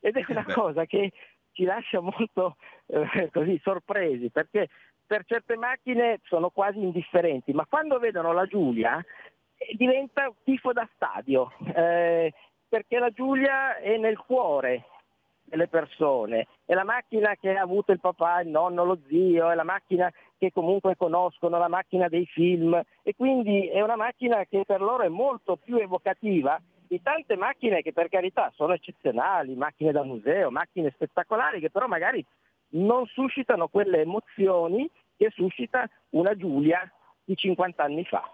Ed 0.00 0.16
è 0.16 0.24
una 0.28 0.44
cosa 0.44 0.84
che 0.84 1.10
ci 1.52 1.64
lascia 1.64 2.00
molto 2.00 2.56
eh, 2.86 3.30
così 3.32 3.58
sorpresi 3.64 4.28
perché 4.28 4.68
per 5.06 5.24
certe 5.24 5.56
macchine 5.56 6.20
sono 6.24 6.50
quasi 6.50 6.78
indifferenti, 6.78 7.52
ma 7.52 7.64
quando 7.66 7.98
vedono 7.98 8.32
la 8.32 8.44
Giulia 8.44 8.98
eh, 8.98 9.74
diventa 9.76 10.30
tifo 10.44 10.72
da 10.72 10.86
stadio, 10.94 11.52
eh, 11.74 12.32
perché 12.68 12.98
la 12.98 13.10
Giulia 13.10 13.78
è 13.78 13.96
nel 13.96 14.18
cuore 14.18 14.84
delle 15.54 15.68
persone, 15.68 16.48
è 16.64 16.74
la 16.74 16.84
macchina 16.84 17.36
che 17.36 17.54
ha 17.54 17.62
avuto 17.62 17.92
il 17.92 18.00
papà, 18.00 18.40
il 18.40 18.48
nonno, 18.48 18.84
lo 18.84 18.98
zio, 19.06 19.50
è 19.50 19.54
la 19.54 19.62
macchina 19.62 20.12
che 20.36 20.50
comunque 20.52 20.96
conoscono, 20.96 21.58
la 21.58 21.68
macchina 21.68 22.08
dei 22.08 22.26
film 22.26 22.80
e 23.02 23.14
quindi 23.14 23.68
è 23.68 23.80
una 23.80 23.96
macchina 23.96 24.44
che 24.46 24.64
per 24.66 24.80
loro 24.80 25.04
è 25.04 25.08
molto 25.08 25.56
più 25.56 25.76
evocativa 25.76 26.60
di 26.86 27.00
tante 27.00 27.36
macchine 27.36 27.82
che 27.82 27.92
per 27.92 28.08
carità 28.08 28.52
sono 28.54 28.74
eccezionali, 28.74 29.54
macchine 29.54 29.92
da 29.92 30.02
museo, 30.02 30.50
macchine 30.50 30.90
spettacolari 30.90 31.60
che 31.60 31.70
però 31.70 31.86
magari 31.86 32.24
non 32.70 33.06
suscitano 33.06 33.68
quelle 33.68 34.00
emozioni 34.00 34.90
che 35.16 35.30
suscita 35.32 35.88
una 36.10 36.34
Giulia 36.34 36.90
di 37.24 37.36
50 37.36 37.82
anni 37.82 38.04
fa. 38.04 38.28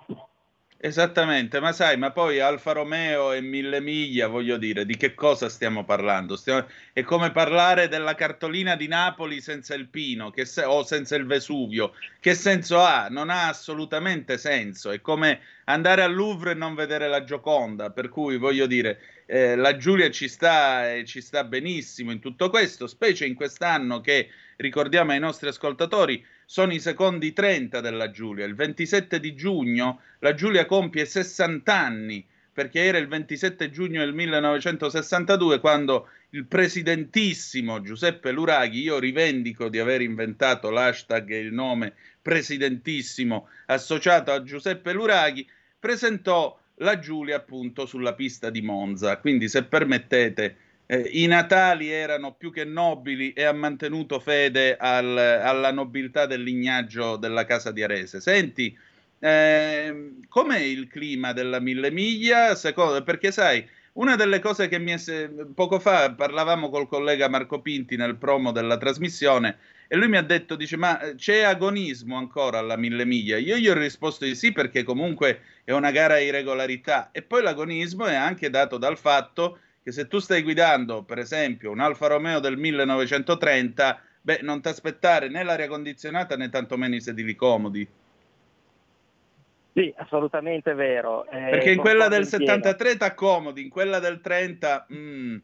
Esattamente, 0.83 1.61
ma 1.61 1.73
sai, 1.73 1.99
ma 1.99 2.11
poi 2.11 2.41
Alfa 2.41 2.73
Romeo 2.73 3.33
e 3.33 3.43
Mille 3.43 3.83
Miglia, 3.83 4.29
voglio 4.29 4.57
dire, 4.57 4.87
di 4.87 4.97
che 4.97 5.15
cosa 5.15 5.51
stiamo 5.51 5.85
parlando? 5.85 6.37
Stiamo... 6.37 6.67
È 6.95 7.03
come 7.03 7.33
parlare 7.33 7.87
della 7.87 8.15
cartolina 8.15 8.77
di 8.77 8.89
Napoli 8.89 9.43
senza 9.43 9.75
il 9.75 9.89
Pino 9.89 10.33
se... 10.43 10.65
o 10.65 10.83
senza 10.83 11.17
il 11.17 11.27
Vesuvio. 11.27 11.93
Che 12.19 12.35
senso 12.35 12.81
ha? 12.81 13.09
Non 13.11 13.29
ha 13.29 13.49
assolutamente 13.49 14.39
senso. 14.39 14.91
È 14.91 15.03
come 15.03 15.41
andare 15.65 16.03
al 16.03 16.15
Louvre 16.15 16.53
e 16.53 16.55
non 16.55 16.75
vedere 16.75 17.09
la 17.09 17.25
Gioconda, 17.25 17.91
per 17.91 18.09
cui 18.09 18.39
voglio 18.39 18.65
dire, 18.65 19.01
eh, 19.33 19.55
la 19.55 19.77
Giulia 19.77 20.11
ci 20.11 20.27
sta, 20.27 20.93
eh, 20.93 21.05
ci 21.05 21.21
sta 21.21 21.45
benissimo 21.45 22.11
in 22.11 22.19
tutto 22.19 22.51
questo, 22.51 22.89
specie 22.89 23.27
in 23.27 23.35
quest'anno 23.35 24.01
che, 24.01 24.29
ricordiamo 24.57 25.13
ai 25.13 25.21
nostri 25.21 25.49
ascoltatori, 25.49 26.25
sono 26.45 26.73
i 26.73 26.81
secondi 26.81 27.33
30 27.33 27.81
della 27.81 28.11
Giulia. 28.11 28.45
Il 28.45 28.57
27 28.57 29.21
di 29.21 29.37
giugno 29.37 30.01
la 30.19 30.35
Giulia 30.35 30.67
compie 30.67 31.05
60 31.05 31.73
anni, 31.73 32.27
perché 32.53 32.81
era 32.85 32.99
il 32.99 33.07
27 33.07 33.71
giugno 33.71 34.01
del 34.01 34.13
1962 34.15 35.61
quando 35.61 36.09
il 36.31 36.47
presidentissimo 36.47 37.83
Giuseppe 37.83 38.33
Luraghi, 38.33 38.81
io 38.81 38.99
rivendico 38.99 39.69
di 39.69 39.79
aver 39.79 40.01
inventato 40.01 40.71
l'hashtag 40.71 41.31
e 41.31 41.39
il 41.39 41.53
nome 41.53 41.95
presidentissimo 42.21 43.49
associato 43.67 44.33
a 44.33 44.43
Giuseppe 44.43 44.93
Luraghi, 44.93 45.49
presentò 45.79 46.59
la 46.81 46.99
Giulia 46.99 47.37
appunto 47.37 47.87
sulla 47.87 48.15
pista 48.15 48.51
di 48.51 48.63
Monza. 48.63 49.19
Quindi 49.19 49.49
se 49.49 49.65
permettete 49.65 50.57
eh, 50.87 51.09
i 51.13 51.27
Natali 51.27 51.91
erano 51.91 52.35
più 52.35 52.53
che 52.53 52.65
nobili 52.65 53.33
e 53.33 53.45
ha 53.45 53.53
mantenuto 53.53 54.19
fede 54.21 54.77
al, 54.77 55.17
alla 55.17 55.73
nobiltà 55.73 56.27
del 56.27 56.43
lignaggio 56.43 57.17
della 57.17 57.45
casa 57.45 57.71
di 57.71 57.83
Arese. 57.83 58.21
Senti, 58.21 58.77
eh, 59.19 60.13
com'è 60.29 60.59
il 60.59 60.89
clima 60.89 61.33
della 61.33 61.61
Mille 61.61 61.91
Miglia? 61.91 62.55
Secondo, 62.55 63.03
perché 63.03 63.31
sai, 63.31 63.65
una 63.95 64.17
delle 64.17 64.41
cose 64.41 64.69
che 64.69 64.79
mi 64.79 64.93
è... 64.93 64.99
Poco 65.55 65.79
fa 65.79 66.13
parlavamo 66.13 66.71
col 66.71 66.89
collega 66.89 67.29
Marco 67.29 67.61
Pinti 67.61 67.97
nel 67.97 68.17
promo 68.17 68.51
della 68.53 68.77
trasmissione 68.77 69.59
e 69.93 69.97
lui 69.97 70.07
mi 70.07 70.19
ha 70.19 70.23
detto, 70.23 70.55
dice, 70.55 70.77
ma 70.77 71.01
eh, 71.01 71.17
c'è 71.17 71.43
agonismo 71.43 72.17
ancora 72.17 72.59
alla 72.59 72.77
Mille 72.77 73.05
Miglia? 73.05 73.39
Io 73.39 73.57
gli 73.57 73.69
ho 73.69 73.75
risposto 73.75 74.25
di 74.25 74.37
sì 74.37 74.53
perché 74.53 74.85
comunque 74.85 75.41
è 75.65 75.73
una 75.73 75.91
gara 75.91 76.15
a 76.15 76.21
irregolarità 76.21 77.11
e 77.11 77.23
poi 77.23 77.43
l'agonismo 77.43 78.07
è 78.07 78.15
anche 78.15 78.51
dato 78.51 78.79
dal 78.79 78.97
fatto 78.97 79.59
che 79.83 79.91
se 79.91 80.07
tu 80.07 80.21
stai 80.21 80.43
guidando, 80.43 81.03
per 81.03 81.19
esempio, 81.19 81.73
un 81.73 81.81
Alfa 81.81 82.07
Romeo 82.07 82.39
del 82.39 82.57
1930, 82.57 84.01
beh, 84.21 84.39
non 84.43 84.63
ti 84.63 84.69
aspettare 84.69 85.29
né 85.29 85.43
l'aria 85.43 85.67
condizionata 85.67 86.37
né 86.37 86.49
tantomeno 86.49 86.95
i 86.95 87.01
sedili 87.01 87.35
comodi. 87.35 87.89
Sì, 89.73 89.93
assolutamente 89.97 90.73
vero. 90.75 91.29
Eh, 91.29 91.51
Perché 91.51 91.73
in 91.73 91.81
quella 91.81 92.07
del 92.07 92.27
73 92.27 92.97
ti 92.97 93.03
accomodi, 93.03 93.61
in 93.63 93.69
quella 93.69 93.99
del 93.99 94.21
30... 94.21 94.87
Mm, 94.95 95.37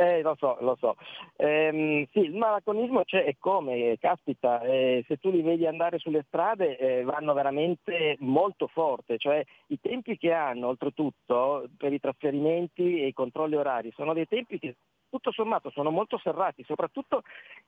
eh, 0.00 0.22
lo 0.22 0.34
so, 0.38 0.56
lo 0.60 0.76
so. 0.76 0.96
Ehm, 1.36 2.06
sì, 2.12 2.20
il 2.20 2.34
maraconismo 2.34 3.04
c'è 3.04 3.26
e 3.26 3.36
come, 3.38 3.98
caspita, 3.98 4.62
eh, 4.62 5.04
se 5.06 5.18
tu 5.18 5.30
li 5.30 5.42
vedi 5.42 5.66
andare 5.66 5.98
sulle 5.98 6.24
strade 6.26 6.78
eh, 6.78 7.02
vanno 7.02 7.34
veramente 7.34 8.16
molto 8.20 8.66
forte, 8.66 9.18
cioè 9.18 9.44
i 9.66 9.78
tempi 9.78 10.16
che 10.16 10.32
hanno 10.32 10.68
oltretutto 10.68 11.68
per 11.76 11.92
i 11.92 12.00
trasferimenti 12.00 13.02
e 13.02 13.08
i 13.08 13.12
controlli 13.12 13.56
orari 13.56 13.92
sono 13.94 14.14
dei 14.14 14.26
tempi 14.26 14.58
che 14.58 14.76
tutto 15.10 15.32
sommato 15.32 15.70
sono 15.70 15.90
molto 15.90 16.18
serrati, 16.18 16.64
soprattutto 16.64 17.22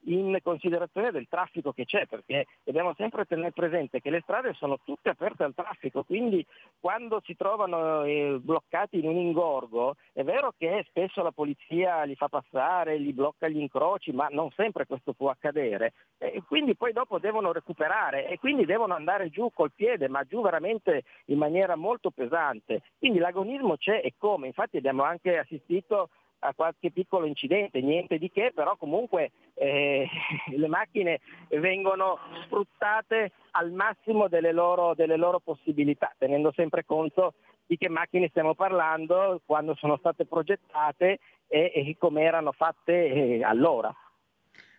in 0.04 0.38
considerazione 0.42 1.10
del 1.10 1.26
traffico 1.28 1.72
che 1.72 1.84
c'è, 1.84 2.06
perché 2.06 2.46
dobbiamo 2.64 2.94
sempre 2.96 3.26
tenere 3.26 3.52
presente 3.52 4.00
che 4.00 4.10
le 4.10 4.20
strade 4.22 4.54
sono 4.54 4.78
tutte 4.84 5.10
aperte 5.10 5.42
al 5.42 5.54
traffico, 5.54 6.04
quindi 6.04 6.44
quando 6.80 7.20
si 7.24 7.36
trovano 7.36 8.04
eh, 8.04 8.38
bloccati 8.40 8.98
in 8.98 9.08
un 9.08 9.16
ingorgo, 9.16 9.96
è 10.12 10.22
vero 10.22 10.54
che 10.56 10.84
spesso 10.88 11.22
la 11.22 11.32
polizia 11.32 12.04
li 12.04 12.14
fa 12.14 12.28
passare, 12.28 12.96
li 12.96 13.12
blocca 13.12 13.48
gli 13.48 13.58
incroci, 13.58 14.12
ma 14.12 14.28
non 14.30 14.50
sempre 14.52 14.86
questo 14.86 15.12
può 15.12 15.30
accadere. 15.30 15.92
E 16.18 16.42
quindi 16.46 16.76
poi 16.76 16.92
dopo 16.92 17.18
devono 17.18 17.52
recuperare 17.52 18.28
e 18.28 18.38
quindi 18.38 18.64
devono 18.64 18.94
andare 18.94 19.28
giù 19.30 19.50
col 19.52 19.72
piede, 19.74 20.08
ma 20.08 20.24
giù 20.24 20.40
veramente 20.40 21.02
in 21.26 21.38
maniera 21.38 21.74
molto 21.74 22.10
pesante. 22.10 22.82
Quindi 22.98 23.18
l'agonismo 23.18 23.76
c'è 23.76 24.00
e 24.04 24.14
come, 24.16 24.46
infatti 24.46 24.76
abbiamo 24.76 25.02
anche 25.02 25.38
assistito 25.38 26.10
a 26.44 26.54
qualche 26.54 26.90
piccolo 26.90 27.26
incidente, 27.26 27.80
niente 27.80 28.18
di 28.18 28.30
che, 28.30 28.52
però 28.54 28.76
comunque 28.76 29.30
eh, 29.54 30.06
le 30.54 30.68
macchine 30.68 31.20
vengono 31.50 32.18
sfruttate 32.44 33.32
al 33.52 33.70
massimo 33.72 34.28
delle 34.28 34.52
loro, 34.52 34.94
delle 34.94 35.16
loro 35.16 35.40
possibilità, 35.40 36.12
tenendo 36.18 36.52
sempre 36.54 36.84
conto 36.84 37.34
di 37.66 37.76
che 37.76 37.88
macchine 37.88 38.28
stiamo 38.28 38.54
parlando, 38.54 39.40
quando 39.46 39.74
sono 39.76 39.96
state 39.96 40.26
progettate 40.26 41.18
e, 41.46 41.72
e 41.74 41.96
come 41.98 42.22
erano 42.22 42.52
fatte 42.52 42.92
eh, 42.92 43.44
allora. 43.44 43.94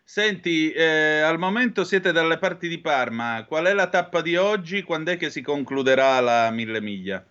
Senti, 0.05 0.71
eh, 0.71 1.21
al 1.21 1.39
momento 1.39 1.85
siete 1.85 2.11
dalle 2.11 2.37
parti 2.37 2.67
di 2.67 2.79
Parma, 2.79 3.45
qual 3.47 3.65
è 3.65 3.73
la 3.73 3.87
tappa 3.87 4.21
di 4.21 4.35
oggi? 4.35 4.83
Quando 4.83 5.11
è 5.11 5.17
che 5.17 5.29
si 5.29 5.41
concluderà 5.41 6.19
la 6.19 6.51
mille 6.51 6.81
miglia? 6.81 7.25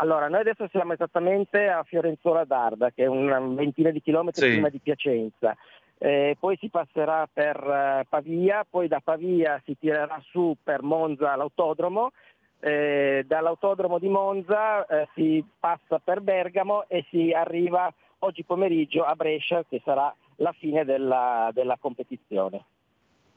Allora, 0.00 0.28
noi 0.28 0.40
adesso 0.40 0.66
siamo 0.70 0.94
esattamente 0.94 1.68
a 1.68 1.82
Fiorenzuola 1.82 2.44
d'Arda, 2.44 2.90
che 2.90 3.04
è 3.04 3.06
una 3.06 3.38
ventina 3.38 3.90
di 3.90 4.00
chilometri 4.00 4.46
sì. 4.46 4.52
prima 4.52 4.70
di 4.70 4.78
Piacenza. 4.78 5.54
Eh, 5.98 6.38
poi 6.40 6.56
si 6.56 6.70
passerà 6.70 7.28
per 7.30 7.56
uh, 7.62 8.08
Pavia, 8.08 8.66
poi 8.68 8.88
da 8.88 9.00
Pavia 9.00 9.60
si 9.66 9.76
tirerà 9.78 10.18
su 10.30 10.56
per 10.62 10.82
Monza 10.82 11.36
l'autodromo, 11.36 12.12
eh, 12.60 13.24
dall'autodromo 13.26 13.98
di 13.98 14.08
Monza 14.08 14.86
eh, 14.86 15.06
si 15.14 15.44
passa 15.58 15.98
per 15.98 16.22
Bergamo 16.22 16.88
e 16.88 17.04
si 17.10 17.32
arriva 17.32 17.92
oggi 18.20 18.42
pomeriggio 18.42 19.04
a 19.04 19.14
Brescia, 19.14 19.64
che 19.68 19.82
sarà 19.84 20.14
la 20.36 20.52
fine 20.52 20.86
della, 20.86 21.50
della 21.52 21.76
competizione. 21.78 22.64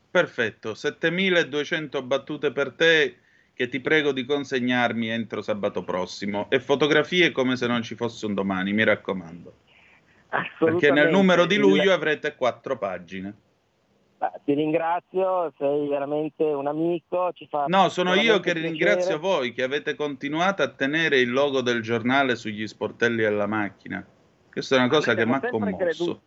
Perfetto, 0.10 0.74
7200 0.74 2.02
battute 2.04 2.54
per 2.54 2.72
te 2.72 3.18
che 3.54 3.68
ti 3.68 3.80
prego 3.80 4.12
di 4.12 4.26
consegnarmi 4.26 5.10
entro 5.10 5.42
sabato 5.42 5.84
prossimo 5.84 6.48
e 6.50 6.60
fotografie 6.60 7.32
come 7.32 7.56
se 7.56 7.68
non 7.68 7.84
ci 7.84 7.96
fosse 7.96 8.26
un 8.26 8.34
domani, 8.34 8.74
mi 8.74 8.84
raccomando. 8.84 9.54
Perché 10.58 10.92
nel 10.92 11.12
numero 11.12 11.46
di 11.46 11.58
luglio 11.58 11.94
avrete 11.94 12.36
quattro 12.36 12.78
pagine. 12.78 13.36
Ti 14.46 14.54
ringrazio, 14.54 15.54
sei 15.58 15.88
veramente 15.88 16.44
un 16.44 16.66
amico. 16.66 17.32
no, 17.68 17.90
sono 17.90 18.14
io 18.14 18.40
che 18.40 18.54
piacere. 18.54 18.68
ringrazio 18.68 19.20
voi 19.20 19.52
che 19.52 19.64
avete 19.64 19.96
continuato 19.96 20.64
a 20.64 20.70
tenere 20.70 21.20
il 21.20 21.30
logo 21.30 21.62
del 21.62 21.82
giornale 21.82 22.36
sugli 22.36 22.66
sportelli 22.66 23.22
della 23.22 23.48
macchina. 23.48 24.04
Questa 24.50 24.76
è 24.76 24.80
una 24.80 24.88
cosa 24.88 25.14
che 25.14 25.26
mi 25.26 25.34
ha 25.34 25.42
commosso. 25.42 25.76
Creduto 25.76 26.22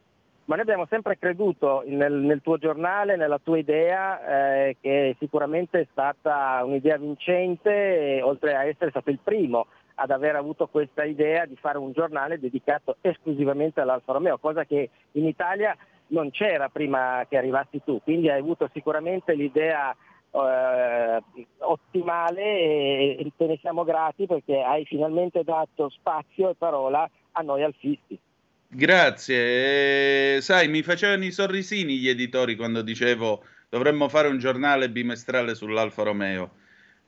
ma 0.47 0.55
noi 0.55 0.65
abbiamo 0.65 0.87
sempre 0.89 1.19
creduto 1.19 1.83
nel, 1.87 2.13
nel 2.13 2.41
tuo 2.41 2.57
giornale, 2.57 3.17
nella 3.17 3.41
tua 3.43 3.59
idea, 3.59 4.67
eh, 4.67 4.77
che 4.81 5.17
sicuramente 5.19 5.81
è 5.81 5.87
stata 5.91 6.63
un'idea 6.65 6.97
vincente, 6.99 8.21
oltre 8.23 8.55
a 8.55 8.65
essere 8.65 8.91
stato 8.91 9.11
il 9.11 9.19
primo 9.23 9.67
ad 9.97 10.11
aver 10.11 10.37
avuto 10.37 10.69
questa 10.69 11.05
idea 11.05 11.47
di 11.47 11.57
fare 11.57 11.79
un 11.79 11.93
giornale 11.93 12.39
dedicato 12.39 12.97
esclusivamente 13.01 13.81
all'Alfa 13.81 14.13
Romeo, 14.13 14.39
cosa 14.39 14.65
che 14.65 14.91
in 15.13 15.27
Italia 15.27 15.77
non 16.09 16.31
c'era 16.31 16.69
prima 16.69 17.25
che 17.29 17.37
arrivassi 17.37 17.83
tu, 17.83 18.01
quindi 18.03 18.29
hai 18.29 18.39
avuto 18.39 18.69
sicuramente 18.73 19.35
l'idea 19.35 19.97
eh, 20.31 21.23
ottimale 21.59 22.43
e, 22.43 23.17
e 23.19 23.33
te 23.37 23.47
ne 23.47 23.57
siamo 23.59 23.83
grati 23.83 24.27
perché 24.27 24.63
hai 24.63 24.85
finalmente 24.85 25.43
dato 25.43 25.89
spazio 25.89 26.51
e 26.51 26.55
parola 26.55 27.09
a 27.33 27.43
noi 27.43 27.63
alfisti. 27.63 28.19
Grazie. 28.79 30.37
Eh, 30.37 30.41
sai, 30.43 30.69
mi 30.69 30.83
facevano 30.83 31.25
i 31.25 31.33
sorrisini 31.33 31.97
gli 31.97 32.11
editori 32.11 32.57
quando 32.57 32.83
dicevo 32.83 33.43
dovremmo 33.71 34.07
fare 34.11 34.29
un 34.29 34.37
giornale 34.39 34.91
bimestrale 34.91 35.55
sull'Alfa 35.55 36.03
Romeo. 36.03 36.57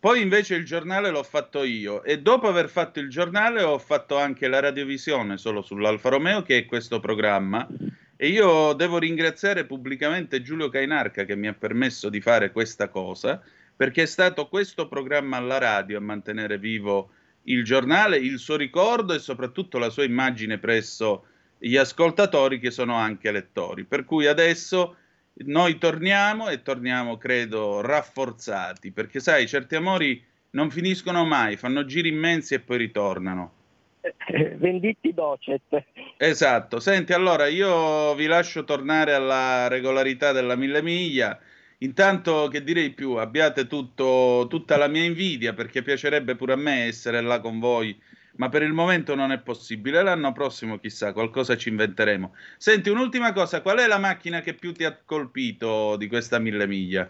Poi 0.00 0.22
invece 0.22 0.54
il 0.54 0.64
giornale 0.64 1.10
l'ho 1.10 1.22
fatto 1.22 1.64
io 1.64 2.02
e 2.04 2.22
dopo 2.22 2.48
aver 2.48 2.70
fatto 2.70 3.00
il 3.00 3.10
giornale 3.10 3.62
ho 3.64 3.78
fatto 3.78 4.16
anche 4.16 4.48
la 4.48 4.60
radiovisione 4.60 5.36
solo 5.36 5.60
sull'Alfa 5.60 6.08
Romeo, 6.08 6.40
che 6.42 6.56
è 6.56 6.64
questo 6.64 7.00
programma. 7.00 7.68
E 8.16 8.28
io 8.28 8.72
devo 8.72 8.96
ringraziare 8.96 9.66
pubblicamente 9.66 10.40
Giulio 10.40 10.70
Cainarca 10.70 11.24
che 11.24 11.36
mi 11.36 11.48
ha 11.48 11.52
permesso 11.54 12.08
di 12.08 12.22
fare 12.22 12.50
questa 12.50 12.88
cosa, 12.88 13.42
perché 13.76 14.04
è 14.04 14.06
stato 14.06 14.48
questo 14.48 14.88
programma 14.88 15.36
alla 15.36 15.58
radio 15.58 15.98
a 15.98 16.00
mantenere 16.00 16.56
vivo 16.56 17.10
il 17.42 17.62
giornale, 17.62 18.16
il 18.16 18.38
suo 18.38 18.56
ricordo 18.56 19.12
e 19.12 19.18
soprattutto 19.18 19.76
la 19.76 19.90
sua 19.90 20.04
immagine 20.04 20.56
presso 20.56 21.26
gli 21.58 21.76
ascoltatori 21.76 22.58
che 22.58 22.70
sono 22.70 22.94
anche 22.94 23.30
lettori. 23.30 23.84
Per 23.84 24.04
cui 24.04 24.26
adesso 24.26 24.96
noi 25.44 25.78
torniamo 25.78 26.48
e 26.48 26.62
torniamo, 26.62 27.16
credo, 27.16 27.80
rafforzati, 27.80 28.90
perché 28.90 29.20
sai, 29.20 29.46
certi 29.46 29.76
amori 29.76 30.24
non 30.50 30.70
finiscono 30.70 31.24
mai, 31.24 31.56
fanno 31.56 31.84
giri 31.84 32.08
immensi 32.08 32.54
e 32.54 32.60
poi 32.60 32.78
ritornano. 32.78 33.52
Venditti 34.56 35.12
docet. 35.12 35.84
Esatto. 36.16 36.80
Senti, 36.80 37.12
allora 37.12 37.46
io 37.46 38.14
vi 38.14 38.26
lascio 38.26 38.64
tornare 38.64 39.12
alla 39.12 39.68
regolarità 39.68 40.32
della 40.32 40.56
mille 40.56 40.82
miglia. 40.82 41.38
Intanto, 41.78 42.48
che 42.48 42.64
direi 42.64 42.90
più, 42.90 43.12
abbiate 43.12 43.66
tutto, 43.66 44.46
tutta 44.48 44.76
la 44.76 44.88
mia 44.88 45.04
invidia 45.04 45.52
perché 45.52 45.82
piacerebbe 45.82 46.34
pure 46.34 46.54
a 46.54 46.56
me 46.56 46.86
essere 46.86 47.20
là 47.20 47.40
con 47.40 47.60
voi 47.60 47.96
ma 48.38 48.48
per 48.48 48.62
il 48.62 48.72
momento 48.72 49.14
non 49.14 49.32
è 49.32 49.38
possibile. 49.38 50.02
L'anno 50.02 50.32
prossimo, 50.32 50.78
chissà, 50.78 51.12
qualcosa 51.12 51.56
ci 51.56 51.68
inventeremo. 51.68 52.34
Senti, 52.56 52.88
un'ultima 52.88 53.32
cosa, 53.32 53.62
qual 53.62 53.78
è 53.78 53.86
la 53.86 53.98
macchina 53.98 54.40
che 54.40 54.54
più 54.54 54.72
ti 54.72 54.84
ha 54.84 54.96
colpito 55.04 55.96
di 55.96 56.08
questa 56.08 56.38
mille 56.38 56.66
miglia? 56.66 57.08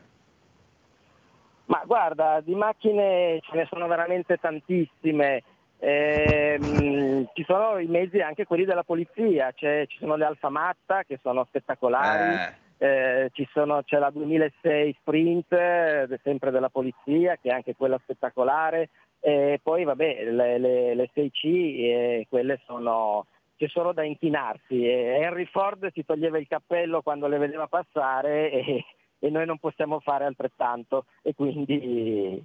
Ma 1.66 1.82
guarda, 1.85 2.40
di 2.40 2.54
macchine 2.54 3.40
ce 3.42 3.56
ne 3.56 3.66
sono 3.70 3.87
veramente 3.87 4.38
tantissime. 4.38 5.42
Eh, 5.80 7.28
ci 7.35 7.44
sono 7.44 7.78
i 7.78 7.87
mezzi 7.87 8.20
anche 8.20 8.47
quelli 8.47 8.64
della 8.64 8.82
polizia, 8.82 9.52
c'è, 9.52 9.87
ci 9.87 9.99
sono 10.00 10.16
le 10.16 10.25
Alfa 10.25 10.49
Matta 10.49 11.04
che 11.06 11.18
sono 11.23 11.44
spettacolari. 11.44 12.35
Eh. 12.35 12.66
Eh, 12.80 13.32
sono, 13.52 13.82
c'è 13.82 13.99
la 13.99 14.11
2006 14.11 14.97
Sprint, 15.00 15.52
eh, 15.52 16.20
sempre 16.23 16.52
della 16.52 16.70
polizia, 16.70 17.37
che 17.37 17.50
è 17.50 17.52
anche 17.52 17.75
quella 17.75 17.99
spettacolare, 18.02 18.88
e 19.20 19.60
poi 19.62 19.84
vabbè, 19.84 20.25
le, 20.30 20.58
le, 20.58 20.94
le 20.94 21.10
6C, 21.14 21.44
eh, 21.44 22.26
quelle 22.28 22.60
sono, 22.66 23.26
c'è 23.56 23.68
solo 23.68 23.92
da 23.92 24.04
inchinarsi. 24.04 24.87
E 24.87 25.18
Henry 25.20 25.46
Ford 25.46 25.90
si 25.92 26.04
toglieva 26.04 26.38
il 26.38 26.46
cappello 26.46 27.02
quando 27.02 27.26
le 27.26 27.38
vedeva 27.38 27.66
passare 27.66 28.50
e, 28.50 28.84
e 29.18 29.30
noi 29.30 29.46
non 29.46 29.58
possiamo 29.58 30.00
fare 30.00 30.25
altrettanto. 30.25 31.06
E 31.22 31.34
quindi... 31.34 32.42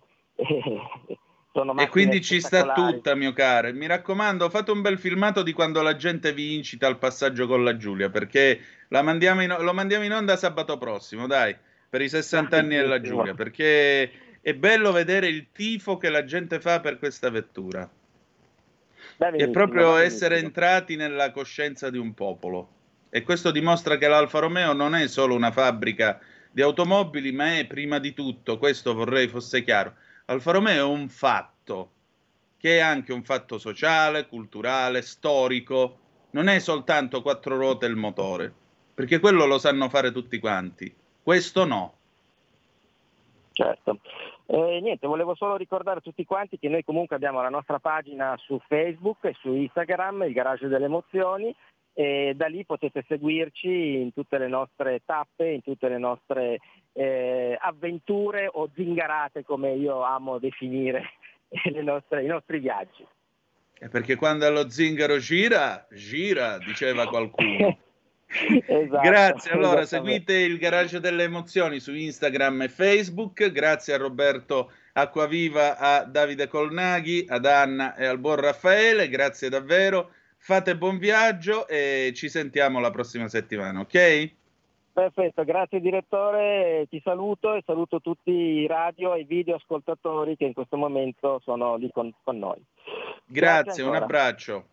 e 1.78 1.90
quindi 1.90 2.22
ci 2.22 2.40
sta 2.42 2.74
tutta, 2.74 3.14
mio 3.14 3.32
caro. 3.34 3.72
Mi 3.72 3.86
raccomando, 3.86 4.50
fate 4.50 4.72
un 4.72 4.82
bel 4.82 4.98
filmato 4.98 5.44
di 5.44 5.54
quando 5.54 5.84
la 5.84 5.96
gente 5.96 6.34
vi 6.34 6.56
incita 6.56 6.88
al 6.88 6.98
passaggio 6.98 7.46
con 7.46 7.64
la 7.64 7.78
Giulia, 7.78 8.10
perché 8.10 8.60
mandiamo 8.90 9.44
in, 9.44 9.56
lo 9.60 9.74
mandiamo 9.74 10.04
in 10.04 10.12
onda 10.12 10.36
sabato 10.36 10.80
prossimo, 10.80 11.28
dai, 11.28 11.56
per 11.88 12.02
i 12.02 12.10
60 12.10 12.58
anni 12.58 12.76
della 12.76 13.00
Giulia, 13.00 13.36
perché 13.36 14.12
è 14.44 14.54
bello 14.54 14.92
vedere 14.92 15.28
il 15.28 15.48
tifo 15.54 15.98
che 15.98 16.10
la 16.10 16.26
gente 16.26 16.60
fa 16.60 16.82
per 16.82 17.00
questa 17.00 17.30
vettura. 17.30 17.90
È 19.18 19.50
proprio 19.50 19.96
essere 19.96 20.40
entrati 20.40 20.98
nella 20.98 21.32
coscienza 21.32 21.90
di 21.90 21.98
un 21.98 22.14
popolo. 22.14 22.68
E 23.10 23.24
questo 23.24 23.52
dimostra 23.52 23.98
che 23.98 24.10
l'Alfa 24.10 24.40
Romeo 24.40 24.74
non 24.74 24.96
è 24.96 25.08
solo 25.08 25.34
una 25.34 25.52
fabbrica 25.52 26.20
di 26.52 26.62
automobili, 26.62 27.32
ma 27.32 27.58
è 27.58 27.66
prima 27.66 28.00
di 28.00 28.14
tutto, 28.14 28.58
questo 28.58 28.94
vorrei 28.94 29.30
fosse 29.30 29.64
chiaro, 29.64 29.94
Alfa 30.26 30.52
Romeo 30.52 30.88
è 30.88 30.92
un 30.92 31.08
fatto, 31.08 31.92
che 32.58 32.78
è 32.78 32.80
anche 32.82 33.14
un 33.14 33.24
fatto 33.24 33.58
sociale, 33.58 34.28
culturale, 34.28 35.04
storico, 35.04 36.00
non 36.32 36.50
è 36.50 36.60
soltanto 36.60 37.22
quattro 37.22 37.56
ruote 37.56 37.86
e 37.86 37.90
il 37.90 37.96
motore, 37.96 38.54
perché 38.94 39.20
quello 39.20 39.46
lo 39.46 39.58
sanno 39.58 39.88
fare 39.88 40.12
tutti 40.12 40.38
quanti, 40.38 40.94
questo 41.24 41.64
no. 41.66 41.98
Certo. 43.54 44.00
Eh, 44.48 44.80
niente, 44.82 45.06
volevo 45.08 45.36
solo 45.36 45.56
ricordare 45.56 46.00
a 46.00 46.02
tutti 46.02 46.26
quanti 46.26 46.58
che 46.58 46.70
noi 46.70 46.84
comunque 46.84 47.16
abbiamo 47.16 47.42
la 47.42 47.50
nostra 47.50 47.80
pagina 47.80 48.36
su 48.38 48.60
Facebook 48.68 49.24
e 49.26 49.36
su 49.40 49.54
Instagram, 49.54 50.24
il 50.24 50.34
Garage 50.34 50.68
delle 50.68 50.86
Emozioni, 50.86 51.56
e 51.94 52.34
da 52.36 52.48
lì 52.48 52.66
potete 52.66 53.06
seguirci 53.08 54.02
in 54.02 54.12
tutte 54.12 54.40
le 54.40 54.48
nostre 54.48 55.02
tappe, 55.06 55.50
in 55.50 55.62
tutte 55.62 55.88
le 55.88 56.00
nostre 56.00 56.60
eh, 56.94 57.56
avventure 57.62 58.50
o 58.52 58.70
zingarate, 58.74 59.44
come 59.46 59.74
io 59.74 60.02
amo 60.02 60.40
definire 60.40 61.12
nostre, 61.84 62.24
i 62.24 62.28
nostri 62.28 62.58
viaggi. 62.58 63.06
Perché 63.92 64.16
quando 64.16 64.50
lo 64.50 64.70
zingaro 64.70 65.18
gira, 65.18 65.86
gira, 65.92 66.58
diceva 66.58 67.06
qualcuno. 67.06 67.78
esatto, 68.66 69.02
Grazie, 69.02 69.52
allora 69.52 69.86
seguite 69.86 70.34
il 70.34 70.58
Garage 70.58 71.00
delle 71.00 71.24
Emozioni 71.24 71.80
su 71.80 71.94
Instagram 71.94 72.64
e 72.64 72.70
Facebook, 72.70 73.52
grazie 73.52 73.94
a 73.94 73.98
Roberto 73.98 74.72
Acquaviva, 74.94 75.78
a 75.78 76.04
Davide 76.04 76.48
Colnaghi, 76.48 77.26
ad 77.28 77.46
Anna 77.46 77.96
e 77.96 78.06
al 78.06 78.20
buon 78.20 78.38
Raffaele, 78.38 79.10
grazie 79.10 79.50
davvero, 79.50 80.12
fate 80.38 80.78
buon 80.78 80.98
viaggio 80.98 81.68
e 81.68 82.12
ci 82.16 82.30
sentiamo 82.30 82.80
la 82.80 82.92
prossima 82.92 83.28
settimana, 83.28 83.80
ok? 83.80 84.32
Perfetto, 84.94 85.44
grazie 85.44 85.80
direttore, 85.80 86.86
ti 86.88 87.02
saluto 87.04 87.56
e 87.56 87.64
saluto 87.66 88.00
tutti 88.00 88.30
i 88.30 88.68
radio 88.68 89.16
e 89.16 89.22
i 89.22 89.26
video 89.26 89.56
ascoltatori 89.56 90.38
che 90.38 90.46
in 90.46 90.54
questo 90.54 90.78
momento 90.78 91.40
sono 91.44 91.78
lì 91.78 91.90
con, 91.92 92.14
con 92.24 92.38
noi. 92.38 92.64
Grazie, 93.26 93.64
grazie 93.64 93.84
un 93.84 93.96
abbraccio. 93.96 94.66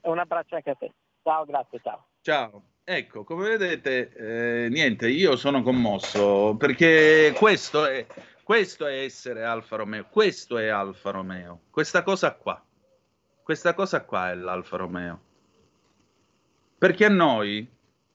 Un 0.00 0.18
abbraccio 0.18 0.54
anche 0.54 0.70
a 0.70 0.74
te. 0.74 0.92
Ciao, 1.22 1.44
grazie, 1.44 1.80
ciao. 1.82 2.06
Ciao. 2.22 2.62
Ecco, 2.86 3.24
come 3.24 3.56
vedete, 3.56 4.12
eh, 4.12 4.68
niente, 4.68 5.08
io 5.08 5.36
sono 5.36 5.62
commosso 5.62 6.54
perché 6.58 7.32
questo 7.34 7.86
è, 7.86 8.04
questo 8.42 8.84
è 8.84 8.98
essere 8.98 9.42
Alfa 9.42 9.76
Romeo, 9.76 10.04
questo 10.10 10.58
è 10.58 10.66
Alfa 10.66 11.10
Romeo, 11.10 11.62
questa 11.70 12.02
cosa 12.02 12.34
qua, 12.34 12.62
questa 13.42 13.72
cosa 13.72 14.04
qua 14.04 14.30
è 14.30 14.34
l'Alfa 14.34 14.76
Romeo. 14.76 15.20
Perché 16.76 17.06
a 17.06 17.08
noi, 17.08 17.66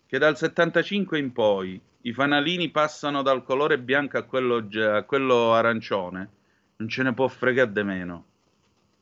che 0.06 0.20
dal 0.20 0.38
75 0.38 1.18
in 1.18 1.32
poi 1.32 1.82
i 2.02 2.14
fanalini 2.14 2.70
passano 2.70 3.24
dal 3.24 3.44
colore 3.44 3.80
bianco 3.80 4.20
a 4.20 4.24
quello, 4.24 4.68
a 4.94 5.02
quello 5.02 5.54
arancione, 5.54 6.30
non 6.76 6.88
ce 6.88 7.02
ne 7.02 7.14
può 7.16 7.28
fregare 7.28 7.72
di 7.72 7.82
meno. 7.82 8.26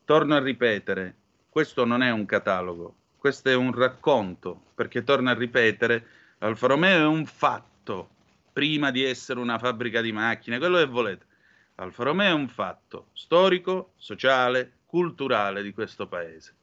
Torno 0.05 0.33
a 0.33 0.39
ripetere, 0.39 1.13
questo 1.49 1.83
non 1.83 2.03
è 2.03 2.09
un 2.09 2.25
catalogo, 2.25 2.95
questo 3.17 3.49
è 3.49 3.55
un 3.55 3.73
racconto, 3.73 4.61
perché 4.75 5.03
torna 5.03 5.31
a 5.31 5.35
ripetere, 5.35 6.05
Alfa 6.39 6.67
Romeo 6.67 6.99
è 6.99 7.05
un 7.05 7.25
fatto, 7.25 8.09
prima 8.53 8.91
di 8.91 9.03
essere 9.03 9.39
una 9.39 9.57
fabbrica 9.57 10.01
di 10.01 10.11
macchine, 10.11 10.57
quello 10.57 10.77
che 10.77 10.85
volete. 10.85 11.25
Alfa 11.75 12.03
Romeo 12.03 12.29
è 12.29 12.33
un 12.33 12.47
fatto 12.47 13.07
storico, 13.13 13.91
sociale, 13.97 14.77
culturale 14.85 15.61
di 15.61 15.73
questo 15.73 16.07
paese. 16.07 16.53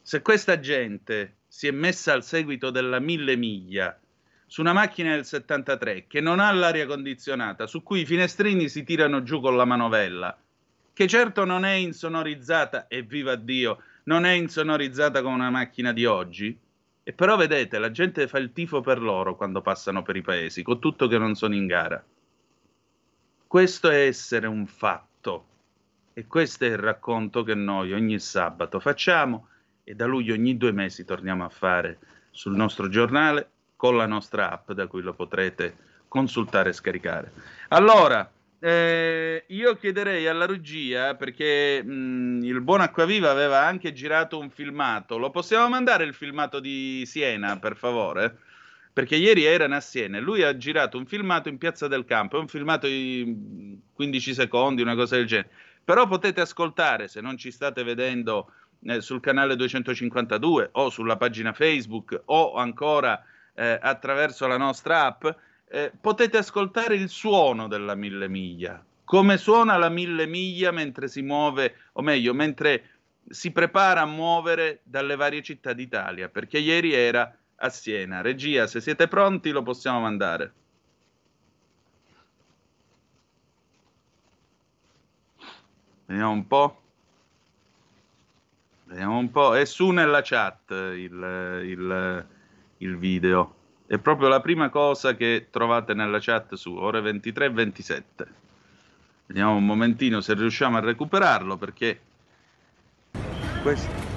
Se 0.00 0.22
questa 0.22 0.60
gente 0.60 1.36
si 1.48 1.66
è 1.66 1.70
messa 1.70 2.12
al 2.12 2.24
seguito 2.24 2.70
della 2.70 3.00
mille 3.00 3.36
miglia 3.36 3.98
su 4.46 4.60
una 4.60 4.72
macchina 4.72 5.14
del 5.14 5.24
73 5.24 6.06
che 6.06 6.20
non 6.20 6.40
ha 6.40 6.52
l'aria 6.52 6.86
condizionata, 6.86 7.66
su 7.66 7.82
cui 7.82 8.00
i 8.00 8.06
finestrini 8.06 8.68
si 8.68 8.84
tirano 8.84 9.22
giù 9.22 9.40
con 9.40 9.56
la 9.56 9.64
manovella, 9.64 10.38
che 10.92 11.08
certo 11.08 11.44
non 11.44 11.64
è 11.64 11.72
insonorizzata, 11.72 12.86
e 12.86 13.02
viva 13.02 13.34
Dio, 13.34 13.82
non 14.04 14.24
è 14.24 14.32
insonorizzata 14.32 15.22
come 15.22 15.34
una 15.34 15.50
macchina 15.50 15.92
di 15.92 16.04
oggi, 16.06 16.58
e 17.02 17.12
però 17.12 17.36
vedete, 17.36 17.78
la 17.78 17.90
gente 17.90 18.26
fa 18.28 18.38
il 18.38 18.52
tifo 18.52 18.80
per 18.80 19.00
loro 19.00 19.36
quando 19.36 19.60
passano 19.60 20.02
per 20.02 20.16
i 20.16 20.22
paesi, 20.22 20.62
con 20.62 20.80
tutto 20.80 21.06
che 21.06 21.18
non 21.18 21.34
sono 21.34 21.54
in 21.54 21.66
gara. 21.66 22.02
Questo 23.46 23.90
è 23.90 24.06
essere 24.06 24.46
un 24.46 24.66
fatto 24.66 25.46
e 26.14 26.26
questo 26.26 26.64
è 26.64 26.68
il 26.68 26.78
racconto 26.78 27.42
che 27.42 27.54
noi 27.54 27.92
ogni 27.92 28.18
sabato 28.18 28.80
facciamo 28.80 29.48
e 29.84 29.94
da 29.94 30.06
luglio 30.06 30.32
ogni 30.32 30.56
due 30.56 30.72
mesi 30.72 31.04
torniamo 31.04 31.44
a 31.44 31.50
fare 31.50 31.98
sul 32.30 32.54
nostro 32.54 32.88
giornale 32.88 33.50
con 33.76 33.96
la 33.96 34.06
nostra 34.06 34.50
app 34.50 34.72
da 34.72 34.86
cui 34.86 35.02
lo 35.02 35.12
potrete 35.12 35.76
consultare 36.08 36.70
e 36.70 36.72
scaricare. 36.72 37.32
Allora, 37.68 38.28
eh, 38.66 39.44
io 39.48 39.76
chiederei 39.76 40.26
alla 40.26 40.46
regia, 40.46 41.14
perché 41.16 41.82
mh, 41.82 42.44
il 42.44 42.62
buon 42.62 42.80
Acquaviva 42.80 43.30
aveva 43.30 43.62
anche 43.62 43.92
girato 43.92 44.38
un 44.38 44.48
filmato, 44.48 45.18
lo 45.18 45.28
possiamo 45.28 45.68
mandare 45.68 46.04
il 46.04 46.14
filmato 46.14 46.60
di 46.60 47.02
Siena, 47.04 47.58
per 47.58 47.76
favore? 47.76 48.38
Perché 48.90 49.16
ieri 49.16 49.44
erano 49.44 49.74
a 49.74 49.80
Siena 49.80 50.18
lui 50.18 50.42
ha 50.42 50.56
girato 50.56 50.96
un 50.96 51.04
filmato 51.04 51.50
in 51.50 51.58
Piazza 51.58 51.88
del 51.88 52.06
Campo, 52.06 52.38
è 52.38 52.40
un 52.40 52.48
filmato 52.48 52.86
di 52.86 53.78
15 53.92 54.32
secondi, 54.32 54.80
una 54.80 54.94
cosa 54.94 55.16
del 55.16 55.26
genere. 55.26 55.50
Però 55.84 56.06
potete 56.06 56.40
ascoltare, 56.40 57.06
se 57.08 57.20
non 57.20 57.36
ci 57.36 57.50
state 57.50 57.82
vedendo 57.82 58.50
eh, 58.84 59.02
sul 59.02 59.20
canale 59.20 59.56
252 59.56 60.70
o 60.72 60.88
sulla 60.88 61.18
pagina 61.18 61.52
Facebook 61.52 62.22
o 62.24 62.54
ancora 62.54 63.22
eh, 63.54 63.78
attraverso 63.78 64.46
la 64.46 64.56
nostra 64.56 65.04
app, 65.04 65.26
eh, 65.74 65.90
potete 66.00 66.36
ascoltare 66.36 66.94
il 66.94 67.08
suono 67.08 67.66
della 67.66 67.96
mille 67.96 68.28
miglia. 68.28 68.80
Come 69.02 69.36
suona 69.36 69.76
la 69.76 69.88
mille 69.88 70.24
miglia 70.24 70.70
mentre 70.70 71.08
si 71.08 71.20
muove, 71.20 71.74
o 71.94 72.02
meglio, 72.02 72.32
mentre 72.32 72.90
si 73.28 73.50
prepara 73.50 74.02
a 74.02 74.06
muovere 74.06 74.82
dalle 74.84 75.16
varie 75.16 75.42
città 75.42 75.72
d'Italia, 75.72 76.28
perché 76.28 76.58
ieri 76.58 76.92
era 76.92 77.36
a 77.56 77.68
Siena. 77.70 78.20
Regia, 78.20 78.68
se 78.68 78.80
siete 78.80 79.08
pronti 79.08 79.50
lo 79.50 79.64
possiamo 79.64 79.98
mandare. 79.98 80.52
Vediamo 86.06 86.30
un 86.30 86.46
po'. 86.46 86.82
Vediamo 88.84 89.18
un 89.18 89.30
po'. 89.32 89.56
È 89.56 89.64
su 89.64 89.90
nella 89.90 90.20
chat 90.22 90.70
il, 90.70 91.62
il, 91.64 92.26
il 92.78 92.96
video. 92.96 93.62
È 93.86 93.98
proprio 93.98 94.28
la 94.28 94.40
prima 94.40 94.70
cosa 94.70 95.14
che 95.14 95.48
trovate 95.50 95.92
nella 95.92 96.18
chat 96.18 96.54
su 96.54 96.74
ore 96.74 97.00
23 97.02 97.44
e 97.44 97.50
27. 97.50 98.26
Vediamo 99.26 99.56
un 99.56 99.66
momentino 99.66 100.20
se 100.20 100.34
riusciamo 100.34 100.78
a 100.78 100.80
recuperarlo 100.80 101.56
perché 101.56 102.00
questo 103.62 104.13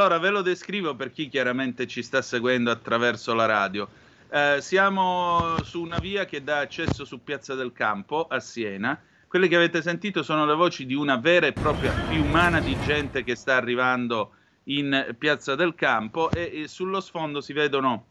Allora 0.00 0.18
ve 0.18 0.30
lo 0.30 0.42
descrivo 0.42 0.94
per 0.94 1.10
chi 1.10 1.28
chiaramente 1.28 1.88
ci 1.88 2.04
sta 2.04 2.22
seguendo 2.22 2.70
attraverso 2.70 3.34
la 3.34 3.46
radio. 3.46 3.88
Eh, 4.30 4.58
siamo 4.60 5.64
su 5.64 5.82
una 5.82 5.98
via 5.98 6.24
che 6.24 6.44
dà 6.44 6.60
accesso 6.60 7.04
su 7.04 7.24
Piazza 7.24 7.56
del 7.56 7.72
Campo 7.72 8.28
a 8.28 8.38
Siena. 8.38 8.96
Quelle 9.26 9.48
che 9.48 9.56
avete 9.56 9.82
sentito 9.82 10.22
sono 10.22 10.46
le 10.46 10.54
voci 10.54 10.86
di 10.86 10.94
una 10.94 11.16
vera 11.16 11.48
e 11.48 11.54
propria 11.54 11.96
fiumana 11.96 12.60
di 12.60 12.78
gente 12.78 13.24
che 13.24 13.34
sta 13.34 13.56
arrivando 13.56 14.34
in 14.66 15.16
Piazza 15.18 15.56
del 15.56 15.74
Campo 15.74 16.32
e, 16.32 16.48
e 16.62 16.68
sullo 16.68 17.00
sfondo 17.00 17.40
si 17.40 17.52
vedono 17.52 18.06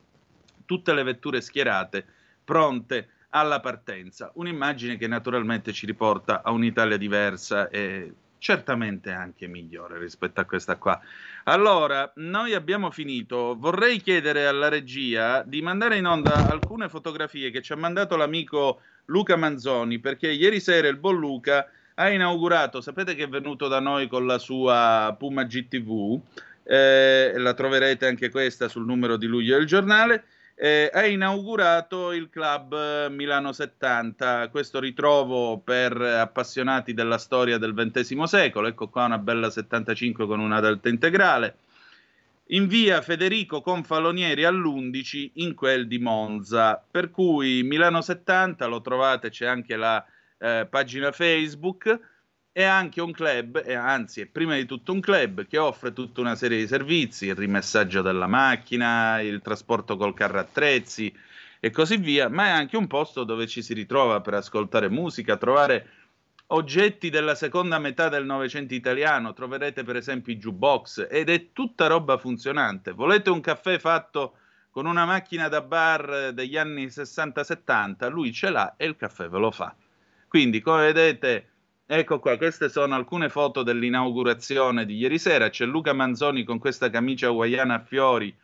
tutte 0.66 0.94
le 0.94 1.04
vetture 1.04 1.40
schierate, 1.40 2.06
pronte 2.44 3.12
alla 3.30 3.62
partenza. 3.62 4.30
Un'immagine 4.34 4.98
che 4.98 5.08
naturalmente 5.08 5.72
ci 5.72 5.86
riporta 5.86 6.44
a 6.44 6.52
un'Italia 6.52 6.98
diversa 6.98 7.70
e 7.70 8.14
certamente 8.40 9.12
anche 9.12 9.48
migliore 9.48 9.98
rispetto 9.98 10.42
a 10.42 10.46
questa 10.46 10.76
qua. 10.76 11.00
Allora, 11.46 12.12
noi 12.16 12.54
abbiamo 12.54 12.92
finito. 12.92 13.56
Vorrei 13.58 14.02
chiedere 14.02 14.48
alla 14.48 14.70
regia 14.70 15.44
di 15.44 15.62
mandare 15.62 15.98
in 15.98 16.06
onda 16.06 16.50
alcune 16.50 16.90
fotografie 16.90 17.52
che 17.52 17.62
ci 17.62 17.74
ha 17.74 17.78
mandato 17.78 18.16
l'amico 18.16 18.82
Luca 19.06 19.36
Manzoni, 19.36 20.00
perché 20.00 20.30
ieri 20.30 20.60
sera 20.60 20.88
il 20.88 20.98
buon 20.98 21.18
Luca 21.18 21.70
ha 21.96 22.10
inaugurato, 22.10 22.82
sapete 22.82 23.16
che 23.16 23.24
è 23.24 23.30
venuto 23.30 23.68
da 23.68 23.80
noi 23.80 24.08
con 24.08 24.26
la 24.26 24.38
sua 24.38 25.16
Puma 25.18 25.46
GTV, 25.46 26.20
eh, 26.64 27.34
la 27.36 27.54
troverete 27.54 28.06
anche 28.06 28.30
questa 28.30 28.68
sul 28.68 28.86
numero 28.86 29.18
di 29.18 29.26
luglio 29.26 29.58
del 29.58 29.66
giornale 29.66 30.26
eh, 30.60 30.90
ha 30.92 31.06
inaugurato 31.06 32.12
il 32.12 32.30
club 32.32 33.10
Milano 33.10 33.52
70, 33.52 34.50
questo 34.50 34.80
ritrovo 34.80 35.60
per 35.60 35.96
appassionati 36.02 36.96
della 36.96 37.20
storia 37.20 37.60
del 37.60 37.76
XX 37.76 38.24
secolo. 38.24 38.68
Ecco 38.68 38.90
qua 38.90 39.06
una 39.06 39.20
bella 39.20 39.52
75 39.52 40.26
con 40.26 40.40
una 40.40 40.60
delta 40.60 40.90
integrale. 40.90 41.58
In 42.52 42.68
via 42.68 43.02
Federico 43.04 43.62
Confalonieri 43.62 44.46
all'11 44.46 45.32
in 45.36 45.54
quel 45.54 45.86
di 45.86 46.00
Monza. 46.00 46.84
Per 46.90 47.12
cui 47.12 47.62
Milano 47.62 48.02
70 48.02 48.66
lo 48.66 48.82
trovate, 48.82 49.30
c'è 49.30 49.46
anche 49.46 49.76
la 49.76 50.04
eh, 50.40 50.66
pagina 50.68 51.12
Facebook 51.12 52.00
è 52.58 52.64
anche 52.64 53.02
un 53.02 53.12
club, 53.12 53.62
e 53.64 53.76
anzi 53.76 54.22
è 54.22 54.26
prima 54.26 54.56
di 54.56 54.66
tutto 54.66 54.92
un 54.92 55.00
club 55.00 55.46
che 55.46 55.60
offre 55.60 55.94
tutta 55.94 56.22
una 56.22 56.34
serie 56.34 56.58
di 56.58 56.66
servizi, 56.66 57.28
il 57.28 57.36
rimessaggio 57.36 58.02
della 58.02 58.26
macchina, 58.26 59.22
il 59.22 59.44
trasporto 59.44 59.96
col 59.96 60.16
carro 60.16 60.40
attrezzi 60.40 61.16
e 61.60 61.70
così 61.70 61.98
via, 61.98 62.30
ma 62.30 62.46
è 62.46 62.50
anche 62.50 62.76
un 62.76 62.88
posto 62.88 63.24
dove 63.24 63.46
ci 63.46 63.62
si 63.62 63.76
ritrova 63.76 64.22
per 64.22 64.34
ascoltare 64.34 64.90
musica, 64.90 65.38
trovare 65.38 65.88
oggetti 66.48 67.12
della 67.12 67.36
seconda 67.36 67.78
metà 67.78 68.10
del 68.10 68.26
Novecento 68.26 68.74
italiano, 68.74 69.34
troverete 69.34 69.84
per 69.84 69.96
esempio 69.96 70.34
i 70.34 70.38
jukebox 70.38 71.10
ed 71.12 71.30
è 71.30 71.54
tutta 71.54 71.86
roba 71.86 72.18
funzionante. 72.18 72.92
Volete 72.92 73.30
un 73.30 73.40
caffè 73.40 73.78
fatto 73.78 74.38
con 74.72 74.88
una 74.88 75.06
macchina 75.06 75.48
da 75.48 75.62
bar 75.62 76.32
degli 76.34 76.58
anni 76.58 76.88
60-70, 76.88 78.10
lui 78.10 78.34
ce 78.34 78.50
l'ha 78.50 78.74
e 78.78 78.88
il 78.88 78.96
caffè 78.96 79.30
ve 79.30 79.38
lo 79.38 79.52
fa. 79.52 79.76
Quindi, 80.28 80.60
come 80.60 80.92
vedete, 80.92 81.50
Ecco 81.90 82.20
qua, 82.20 82.36
queste 82.36 82.68
sono 82.68 82.96
alcune 82.96 83.30
foto 83.30 83.64
dell'inaugurazione 83.64 84.86
di 84.86 84.98
ieri 84.98 85.18
sera. 85.18 85.50
C'è 85.50 85.66
Luca 85.66 85.94
Manzoni 85.94 86.44
con 86.44 86.60
questa 86.60 86.90
camicia 86.90 87.28
hawaiana 87.28 87.76
a 87.76 87.80
fiori. 87.80 88.36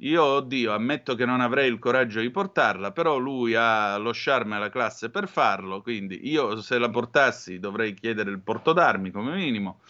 Io, 0.00 0.22
oddio, 0.22 0.74
ammetto 0.74 1.14
che 1.14 1.24
non 1.24 1.40
avrei 1.40 1.70
il 1.70 1.78
coraggio 1.78 2.20
di 2.20 2.28
portarla, 2.28 2.92
però 2.92 3.16
lui 3.16 3.54
ha 3.54 3.96
lo 3.96 4.10
charme 4.12 4.56
e 4.56 4.58
la 4.58 4.68
classe 4.68 5.08
per 5.08 5.28
farlo, 5.28 5.80
quindi 5.80 6.28
io 6.28 6.60
se 6.60 6.76
la 6.76 6.90
portassi 6.90 7.58
dovrei 7.58 7.94
chiedere 7.94 8.30
il 8.30 8.40
porto 8.40 8.74
d'armi 8.74 9.10
come 9.10 9.34
minimo. 9.34 9.80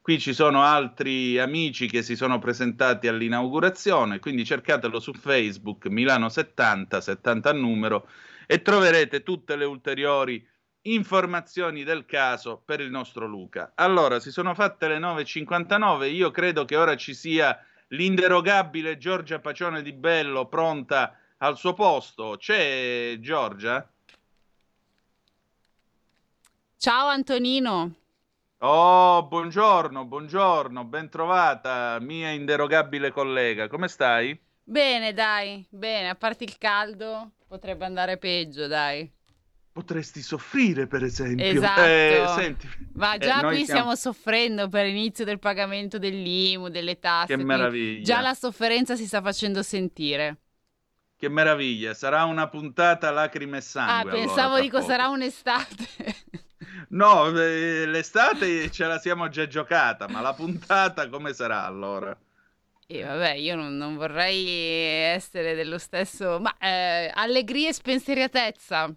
Qui 0.00 0.18
ci 0.18 0.32
sono 0.32 0.62
altri 0.62 1.38
amici 1.38 1.86
che 1.88 2.00
si 2.00 2.16
sono 2.16 2.38
presentati 2.38 3.06
all'inaugurazione, 3.06 4.18
quindi 4.18 4.46
cercatelo 4.46 4.98
su 4.98 5.12
Facebook 5.12 5.88
Milano 5.88 6.30
70, 6.30 7.02
70 7.02 7.50
a 7.50 7.52
numero, 7.52 8.08
e 8.46 8.62
troverete 8.62 9.22
tutte 9.22 9.56
le 9.56 9.66
ulteriori 9.66 10.42
informazioni 10.82 11.84
del 11.84 12.06
caso 12.06 12.60
per 12.64 12.80
il 12.80 12.90
nostro 12.90 13.26
Luca. 13.26 13.72
Allora, 13.74 14.18
si 14.18 14.30
sono 14.30 14.54
fatte 14.54 14.88
le 14.88 14.98
9.59, 14.98 16.10
io 16.10 16.30
credo 16.30 16.64
che 16.64 16.76
ora 16.76 16.96
ci 16.96 17.14
sia 17.14 17.64
l'inderogabile 17.88 18.98
Giorgia 18.98 19.38
Pacione 19.38 19.82
di 19.82 19.92
Bello 19.92 20.46
pronta 20.46 21.16
al 21.38 21.56
suo 21.56 21.74
posto. 21.74 22.36
C'è 22.38 23.16
Giorgia? 23.20 23.86
Ciao 26.76 27.06
Antonino. 27.06 27.94
Oh, 28.58 29.24
buongiorno, 29.24 30.04
buongiorno, 30.04 30.84
ben 30.84 31.08
trovata, 31.08 31.98
mia 32.00 32.30
inderogabile 32.30 33.10
collega. 33.10 33.68
Come 33.68 33.88
stai? 33.88 34.38
Bene, 34.64 35.12
dai, 35.12 35.66
bene, 35.68 36.08
a 36.08 36.14
parte 36.14 36.44
il 36.44 36.56
caldo, 36.58 37.32
potrebbe 37.48 37.84
andare 37.84 38.18
peggio, 38.18 38.68
dai 38.68 39.10
potresti 39.72 40.20
soffrire, 40.20 40.86
per 40.86 41.02
esempio. 41.02 41.44
Esatto. 41.44 41.80
Eh, 41.80 42.24
senti, 42.36 42.68
Ma 42.94 43.16
già 43.16 43.40
eh, 43.40 43.46
qui 43.46 43.62
stiamo... 43.64 43.64
stiamo 43.64 43.94
soffrendo 43.96 44.68
per 44.68 44.86
l'inizio 44.86 45.24
del 45.24 45.38
pagamento 45.38 45.98
dell'IMU, 45.98 46.68
delle 46.68 46.98
tasse. 46.98 47.34
Che 47.34 47.42
meraviglia. 47.42 48.02
Già 48.02 48.20
la 48.20 48.34
sofferenza 48.34 48.94
si 48.96 49.06
sta 49.06 49.22
facendo 49.22 49.62
sentire. 49.62 50.36
Che 51.16 51.28
meraviglia, 51.28 51.94
sarà 51.94 52.24
una 52.24 52.48
puntata 52.48 53.10
lacrime 53.10 53.58
e 53.58 53.60
sangue. 53.60 54.10
Ah, 54.10 54.12
pensavo 54.12 54.40
allora, 54.40 54.60
dico 54.60 54.80
sarà 54.82 55.08
un'estate. 55.08 55.86
no, 56.90 57.28
eh, 57.38 57.86
l'estate 57.86 58.70
ce 58.70 58.86
la 58.86 58.98
siamo 58.98 59.28
già 59.28 59.46
giocata, 59.46 60.08
ma 60.08 60.20
la 60.20 60.34
puntata 60.34 61.08
come 61.08 61.32
sarà 61.32 61.64
allora? 61.64 62.16
E 62.88 63.02
vabbè, 63.04 63.34
io 63.34 63.54
non, 63.54 63.76
non 63.76 63.96
vorrei 63.96 64.46
essere 65.14 65.54
dello 65.54 65.78
stesso, 65.78 66.40
ma 66.40 66.54
eh, 66.58 67.10
allegria 67.14 67.68
e 67.68 67.72
spensieratezza 67.72 68.94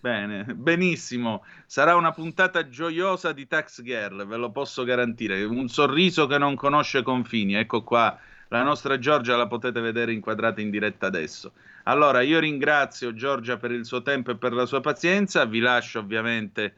Bene, 0.00 0.44
benissimo. 0.44 1.44
Sarà 1.66 1.94
una 1.96 2.12
puntata 2.12 2.68
gioiosa 2.68 3.32
di 3.32 3.46
Tax 3.46 3.82
Girl, 3.82 4.26
ve 4.26 4.36
lo 4.36 4.50
posso 4.50 4.84
garantire. 4.84 5.42
Un 5.44 5.68
sorriso 5.68 6.26
che 6.26 6.38
non 6.38 6.56
conosce 6.56 7.02
confini. 7.02 7.54
Ecco 7.54 7.82
qua, 7.82 8.18
la 8.48 8.62
nostra 8.62 8.98
Giorgia 8.98 9.36
la 9.36 9.46
potete 9.46 9.80
vedere 9.80 10.12
inquadrata 10.12 10.60
in 10.60 10.70
diretta 10.70 11.06
adesso. 11.06 11.52
Allora, 11.84 12.20
io 12.20 12.38
ringrazio 12.38 13.14
Giorgia 13.14 13.56
per 13.56 13.70
il 13.70 13.84
suo 13.84 14.02
tempo 14.02 14.30
e 14.30 14.36
per 14.36 14.52
la 14.52 14.66
sua 14.66 14.80
pazienza. 14.80 15.44
Vi 15.44 15.60
lascio 15.60 16.00
ovviamente 16.00 16.74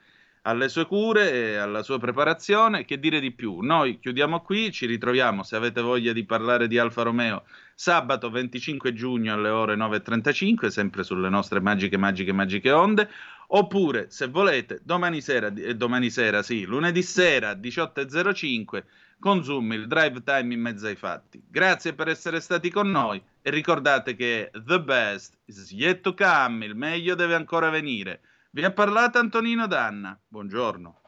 alle 0.46 0.68
sue 0.68 0.86
cure 0.86 1.32
e 1.32 1.56
alla 1.56 1.82
sua 1.82 1.98
preparazione. 1.98 2.84
Che 2.84 2.98
dire 2.98 3.20
di 3.20 3.32
più? 3.32 3.60
Noi 3.60 3.98
chiudiamo 3.98 4.40
qui, 4.40 4.70
ci 4.70 4.86
ritroviamo 4.86 5.42
se 5.42 5.56
avete 5.56 5.80
voglia 5.80 6.12
di 6.12 6.24
parlare 6.24 6.68
di 6.68 6.78
Alfa 6.78 7.02
Romeo 7.02 7.44
sabato 7.74 8.30
25 8.30 8.92
giugno 8.94 9.34
alle 9.34 9.48
ore 9.50 9.76
9.35, 9.76 10.68
sempre 10.68 11.02
sulle 11.02 11.28
nostre 11.28 11.60
magiche, 11.60 11.98
magiche, 11.98 12.32
magiche 12.32 12.70
onde. 12.70 13.10
Oppure, 13.48 14.06
se 14.10 14.28
volete, 14.28 14.80
domani 14.82 15.20
sera, 15.20 15.52
eh, 15.52 15.74
domani 15.74 16.10
sera 16.10 16.42
sì, 16.42 16.64
lunedì 16.64 17.02
sera 17.02 17.52
18.05, 17.52 18.84
con 19.18 19.42
Zoom 19.42 19.72
il 19.72 19.86
drive 19.86 20.22
time 20.22 20.54
in 20.54 20.60
mezzo 20.60 20.86
ai 20.86 20.96
fatti. 20.96 21.42
Grazie 21.46 21.92
per 21.92 22.08
essere 22.08 22.40
stati 22.40 22.70
con 22.70 22.90
noi 22.90 23.22
e 23.42 23.50
ricordate 23.50 24.14
che 24.14 24.50
the 24.64 24.80
best 24.80 25.36
is 25.46 25.70
yet 25.72 26.00
to 26.00 26.14
come, 26.14 26.64
il 26.64 26.74
meglio 26.74 27.14
deve 27.14 27.34
ancora 27.34 27.68
venire. 27.68 28.20
Vi 28.56 28.64
ha 28.64 28.72
parlato 28.72 29.18
Antonino 29.18 29.66
Danna. 29.66 30.18
Buongiorno. 30.26 31.02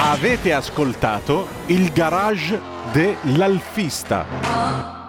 Avete 0.00 0.52
ascoltato 0.52 1.48
il 1.68 1.90
garage 1.90 2.60
dell'alfista. 2.92 4.99